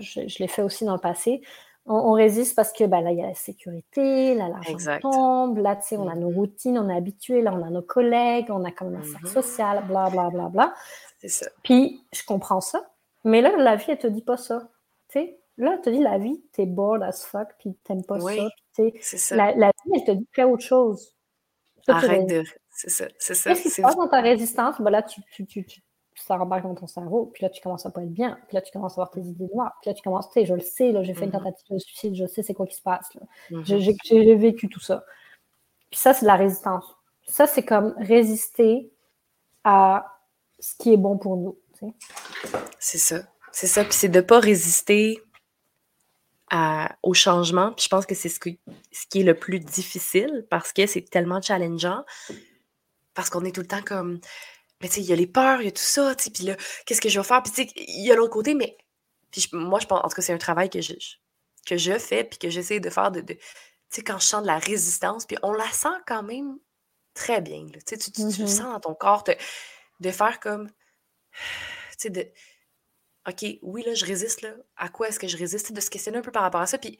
[0.00, 1.42] je, je, l'ai fait aussi dans le passé.
[1.86, 5.76] On, résiste parce que ben, là, il y a la sécurité, là, l'argent tombe, là,
[5.76, 6.34] tu sais, on a nos mm-hmm.
[6.34, 9.32] routines, on est habitué, là, on a nos collègues, on a comme un cercle mm-hmm.
[9.32, 10.74] social, bla, bla, bla, bla.
[11.18, 11.46] C'est ça.
[11.64, 12.90] Puis, je comprends ça.
[13.24, 14.68] Mais là, la vie, elle te dit pas ça.
[15.08, 18.18] Tu sais, Là, tu te dis la vie, t'es bored as fuck, puis t'aimes pas
[18.18, 18.48] ça.
[18.72, 19.36] c'est ça.
[19.36, 21.14] La, la, vie, elle te dit fais autre chose.
[21.86, 22.44] Arrête de.
[22.70, 23.06] C'est ça.
[23.18, 23.50] C'est ça.
[23.50, 24.80] Qu'est-ce qui se passe dans ta résistance?
[24.80, 25.82] Ben là, tu, tu, tu, tu,
[26.22, 28.62] ça rembarque dans ton cerveau, puis là, tu commences à pas être bien, puis là,
[28.62, 30.60] tu commences à avoir tes idées noires, puis là, tu commences, tu sais, je le
[30.60, 31.44] sais, là, j'ai fait une mm-hmm.
[31.44, 33.08] tentative de suicide, je sais c'est quoi qui se passe.
[33.50, 33.96] Mm-hmm.
[34.02, 35.04] J'ai vécu tout ça.
[35.90, 36.84] Puis ça, c'est de la résistance.
[37.24, 38.92] Ça, c'est comme résister
[39.64, 40.06] à
[40.58, 41.58] ce qui est bon pour nous.
[42.78, 43.22] C'est ça.
[43.52, 43.84] C'est ça.
[43.84, 45.20] Puis c'est de ne pas résister
[47.02, 47.72] au changement.
[47.72, 51.02] Puis je pense que c'est ce, ce qui est le plus difficile parce que c'est
[51.02, 52.04] tellement challengeant.
[53.14, 54.20] Parce qu'on est tout le temps comme.
[54.80, 56.30] Mais tu sais, il y a les peurs, il y a tout ça, tu sais,
[56.30, 56.56] puis là,
[56.86, 57.42] qu'est-ce que je vais faire?
[57.42, 58.76] Puis tu sais, il y a l'autre côté, mais.
[59.30, 60.94] Puis moi, je pense, en tout cas, c'est un travail que je,
[61.66, 63.20] que je fais, puis que j'essaie de faire de.
[63.20, 63.36] tu
[63.90, 66.58] sais, quand je sens de la résistance, puis on la sent quand même
[67.14, 67.66] très bien.
[67.66, 68.46] tu, sais, tu, le mm-hmm.
[68.46, 69.24] sens dans ton corps,
[70.00, 70.68] de faire comme.
[71.92, 72.26] Tu sais, de
[73.28, 74.54] OK, oui, là, je résiste, là.
[74.76, 75.72] À quoi est-ce que je résiste?
[75.72, 76.78] De se questionner un peu par rapport à ça.
[76.78, 76.98] Puis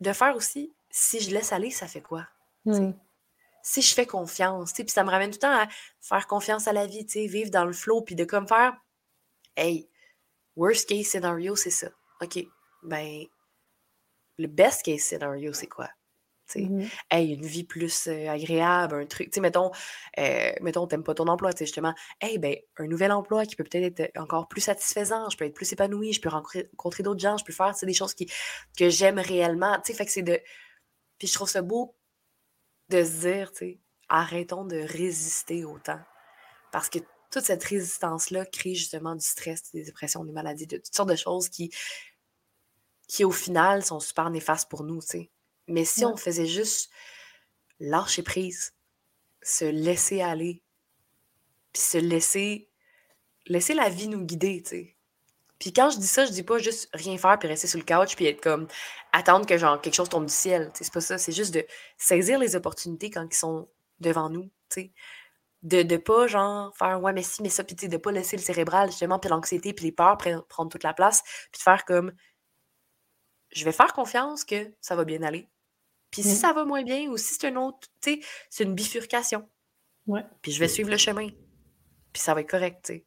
[0.00, 2.26] de faire aussi, si je laisse aller, ça fait quoi?
[2.64, 2.92] Mmh.
[3.62, 5.68] Si je fais confiance, puis ça me ramène tout le temps à
[6.00, 8.74] faire confiance à la vie, vivre dans le flow, puis de comme faire,
[9.56, 9.88] hey,
[10.56, 11.88] worst case scenario, c'est ça.
[12.20, 12.44] OK,
[12.82, 13.24] ben,
[14.38, 15.88] le best case scenario, c'est quoi?
[16.56, 19.28] Mmh hey, une vie plus agréable, un truc.
[19.28, 19.70] Tu sais, mettons,
[20.18, 21.94] euh, mettons, t'aimes pas ton emploi, tu sais, justement.
[22.20, 25.54] Hey, ben, un nouvel emploi qui peut peut-être être encore plus satisfaisant, je peux être
[25.54, 28.30] plus épanouie, je peux rencontrer, d'autres gens, je peux faire des choses qui,
[28.76, 29.76] que j'aime réellement.
[29.76, 30.40] Tu sais, fait que c'est de.
[31.18, 31.96] Puis je trouve ça beau
[32.92, 33.78] de se dire, tu sais,
[34.08, 36.00] arrêtons de résister autant.
[36.70, 36.98] Parce que
[37.30, 41.16] toute cette résistance-là crée justement du stress, des dépressions, des maladies, de, toutes sortes de
[41.16, 41.72] choses qui,
[43.08, 45.30] qui, au final, sont super néfastes pour nous, tu sais.
[45.68, 46.90] Mais si on faisait juste
[47.80, 48.74] lâcher prise,
[49.42, 50.62] se laisser aller,
[51.72, 52.68] puis se laisser
[53.46, 54.96] laisser la vie nous guider, tu sais.
[55.62, 57.84] Puis quand je dis ça, je dis pas juste rien faire puis rester sur le
[57.84, 58.66] couch puis être comme
[59.12, 60.72] attendre que genre quelque chose tombe du ciel.
[60.74, 61.18] C'est pas ça.
[61.18, 61.64] C'est juste de
[61.96, 63.68] saisir les opportunités quand ils sont
[64.00, 64.50] devant nous.
[64.70, 64.92] sais.
[65.62, 68.42] De ne pas genre faire ouais mais si mais ça puis de pas laisser le
[68.42, 72.12] cérébral justement puis l'anxiété puis les peurs prendre toute la place puis de faire comme
[73.52, 75.48] je vais faire confiance que ça va bien aller.
[76.10, 76.38] Puis si mmh.
[76.38, 79.48] ça va moins bien ou si c'est une autre, tu sais, c'est une bifurcation.
[80.08, 80.24] Ouais.
[80.42, 81.28] Puis je vais suivre le chemin.
[82.12, 83.06] Puis ça va être correct, tu sais.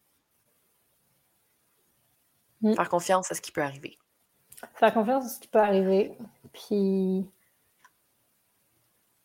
[2.66, 2.74] Mmh.
[2.74, 4.00] Faire confiance à ce qui peut arriver.
[4.74, 6.18] Faire confiance à ce qui peut arriver.
[6.52, 7.30] Puis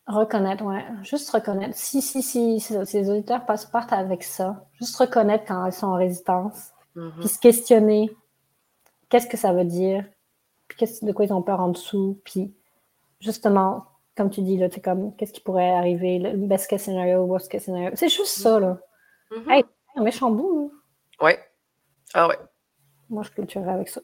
[0.05, 0.85] reconnaître, ouais.
[1.01, 1.75] Juste reconnaître.
[1.75, 5.87] Si, si, si, si, les auditeurs passent, partent avec ça, juste reconnaître quand ils sont
[5.87, 6.71] en résistance.
[6.93, 8.15] Puis mmh se questionner.
[9.09, 10.05] Qu'est-ce que ça veut dire?
[10.67, 12.21] Puis de quoi ils ont peur en dessous?
[12.23, 12.53] Puis
[13.19, 13.85] justement,
[14.15, 17.49] comme tu dis, là, c'est comme qu'est-ce qui pourrait arriver, le best case scenario, worst
[17.49, 17.89] case scenario.
[17.95, 18.77] C'est juste ça, là.
[19.31, 19.51] Mm-hmm.
[19.51, 19.63] Hey,
[19.95, 20.71] un méchant bout,
[21.19, 21.39] Ouais.
[22.13, 22.37] Ah ouais.
[23.11, 24.01] Moi, je culturerais avec ça.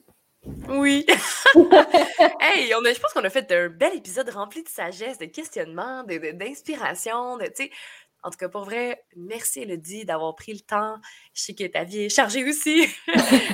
[0.70, 1.06] Oui.
[1.56, 5.26] hey, on a, je pense qu'on a fait un bel épisode rempli de sagesse, de
[5.26, 7.72] questionnement, d'inspiration, de, sais,
[8.24, 10.96] en tout cas, pour vrai, merci Elodie d'avoir pris le temps.
[11.34, 12.88] Je sais que ta vie est chargée aussi.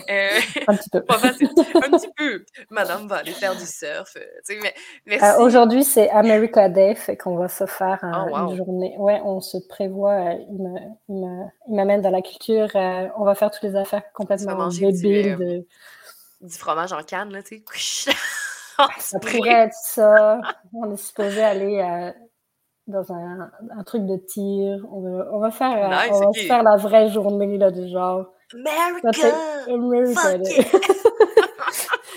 [0.10, 1.04] euh, un petit peu.
[1.04, 1.50] Pas facile.
[1.76, 2.46] Un petit peu.
[2.70, 4.16] Madame va aller faire du surf.
[4.18, 4.62] Euh.
[5.12, 8.96] Euh, Aujourd'hui, c'est America Day, fait qu'on va se faire oh, une journée.
[8.98, 10.34] Ouais, on se prévoit.
[10.34, 12.70] Euh, il m'amène dans la culture.
[12.74, 15.36] on va faire toutes les affaires complètement débiles.
[15.36, 15.68] Du, de...
[16.42, 18.12] du fromage en canne, là, tu sais.
[19.00, 20.40] ça pourrait être ça.
[20.74, 22.14] On est supposé aller
[22.88, 24.86] dans un, un, truc de tir.
[24.92, 28.34] On va, on va faire, on va faire la vraie journée là, du genre.
[28.54, 29.28] America!
[29.68, 30.38] America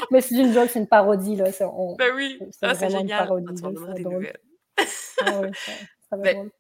[0.11, 1.37] Mais c'est une joke, c'est une parodie.
[1.37, 1.47] Là.
[1.61, 3.03] On, ben oui, c'est ah, génial.
[3.03, 4.39] Une parodie, ça, des nouvelles.
[5.25, 5.73] ah, ouais, ça,
[6.11, 6.51] ça va ben,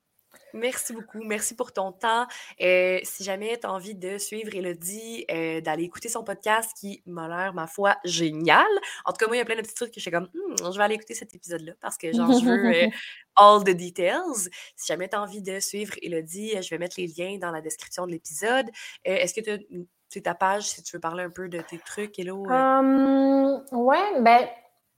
[0.52, 1.22] Merci beaucoup.
[1.22, 2.26] Merci pour ton temps.
[2.60, 7.02] Euh, si jamais tu as envie de suivre Elodie, euh, d'aller écouter son podcast qui
[7.06, 8.66] m'a l'air, ma foi, génial.
[9.04, 10.28] En tout cas, moi, il y a plein de petits trucs que je suis comme,
[10.34, 12.88] «Hmm, je vais aller écouter cet épisode-là parce que, genre, je veux euh,
[13.36, 14.50] all the details.
[14.76, 17.60] Si jamais tu as envie de suivre Elodie, je vais mettre les liens dans la
[17.60, 18.66] description de l'épisode.
[19.04, 22.18] Est-ce que tu as ta page si tu veux parler un peu de tes trucs,
[22.18, 22.44] Hello?
[22.46, 24.48] Um, ouais, ben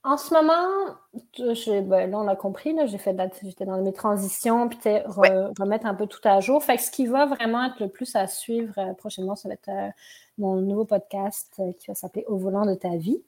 [0.09, 0.97] en ce moment,
[1.39, 6.07] ben, là, on a compris, j'ai fait j'étais dans mes transitions, puis remettre un peu
[6.07, 6.65] tout à jour.
[6.65, 9.55] Fait que ce qui va vraiment être le plus à suivre euh, prochainement, ça va
[9.55, 9.91] être euh,
[10.39, 13.21] mon nouveau podcast euh, qui va s'appeler Au volant de ta vie.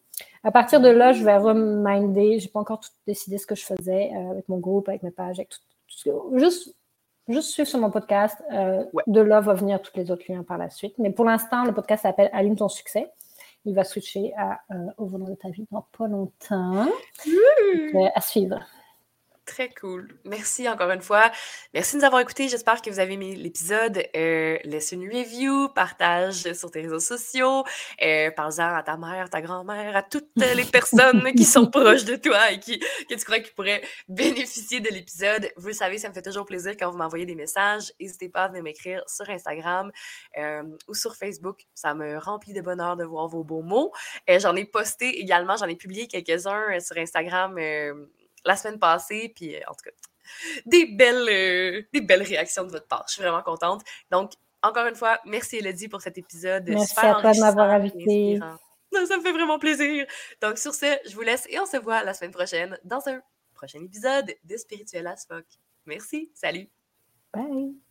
[0.42, 3.64] À partir de là, je vais reminder, j'ai pas encore tout décidé ce que je
[3.64, 6.74] faisais avec mon groupe, avec mes pages, avec tout, juste,
[7.28, 8.36] juste suivre sur mon podcast.
[9.06, 10.94] De là va venir tous les autres liens par la suite.
[10.98, 13.10] Mais pour l'instant, le podcast s'appelle Allume ton succès
[13.64, 16.86] il va switcher à euh, Au volant de ta vie dans pas longtemps.
[17.26, 18.60] Euh, à suivre.
[19.50, 20.06] Très cool.
[20.24, 21.32] Merci encore une fois.
[21.74, 22.48] Merci de nous avoir écoutés.
[22.48, 24.00] J'espère que vous avez aimé l'épisode.
[24.14, 27.64] Euh, laisse une review, partage sur tes réseaux sociaux,
[28.00, 32.14] euh, parle-en à ta mère, ta grand-mère, à toutes les personnes qui sont proches de
[32.14, 35.50] toi et qui, que tu crois qu'ils pourraient bénéficier de l'épisode.
[35.56, 37.92] Vous le savez, ça me fait toujours plaisir quand vous m'envoyez des messages.
[38.00, 39.90] N'hésitez pas à venir m'écrire sur Instagram
[40.38, 41.62] euh, ou sur Facebook.
[41.74, 43.90] Ça me remplit de bonheur de voir vos beaux mots.
[44.28, 47.58] Euh, j'en ai posté également, j'en ai publié quelques-uns sur Instagram
[48.44, 49.90] la semaine passée, puis euh, en tout cas,
[50.66, 53.04] des belles, euh, des belles réactions de votre part.
[53.08, 53.82] Je suis vraiment contente.
[54.10, 54.32] Donc,
[54.62, 56.64] encore une fois, merci Elodie pour cet épisode.
[56.68, 58.38] Merci à toi de m'avoir invité.
[58.92, 60.04] Ça me fait vraiment plaisir.
[60.42, 63.20] Donc, sur ce, je vous laisse et on se voit la semaine prochaine dans un
[63.54, 65.46] prochain épisode de Spirituel as Fuck.
[65.86, 66.30] Merci.
[66.34, 66.68] Salut.
[67.32, 67.89] Bye.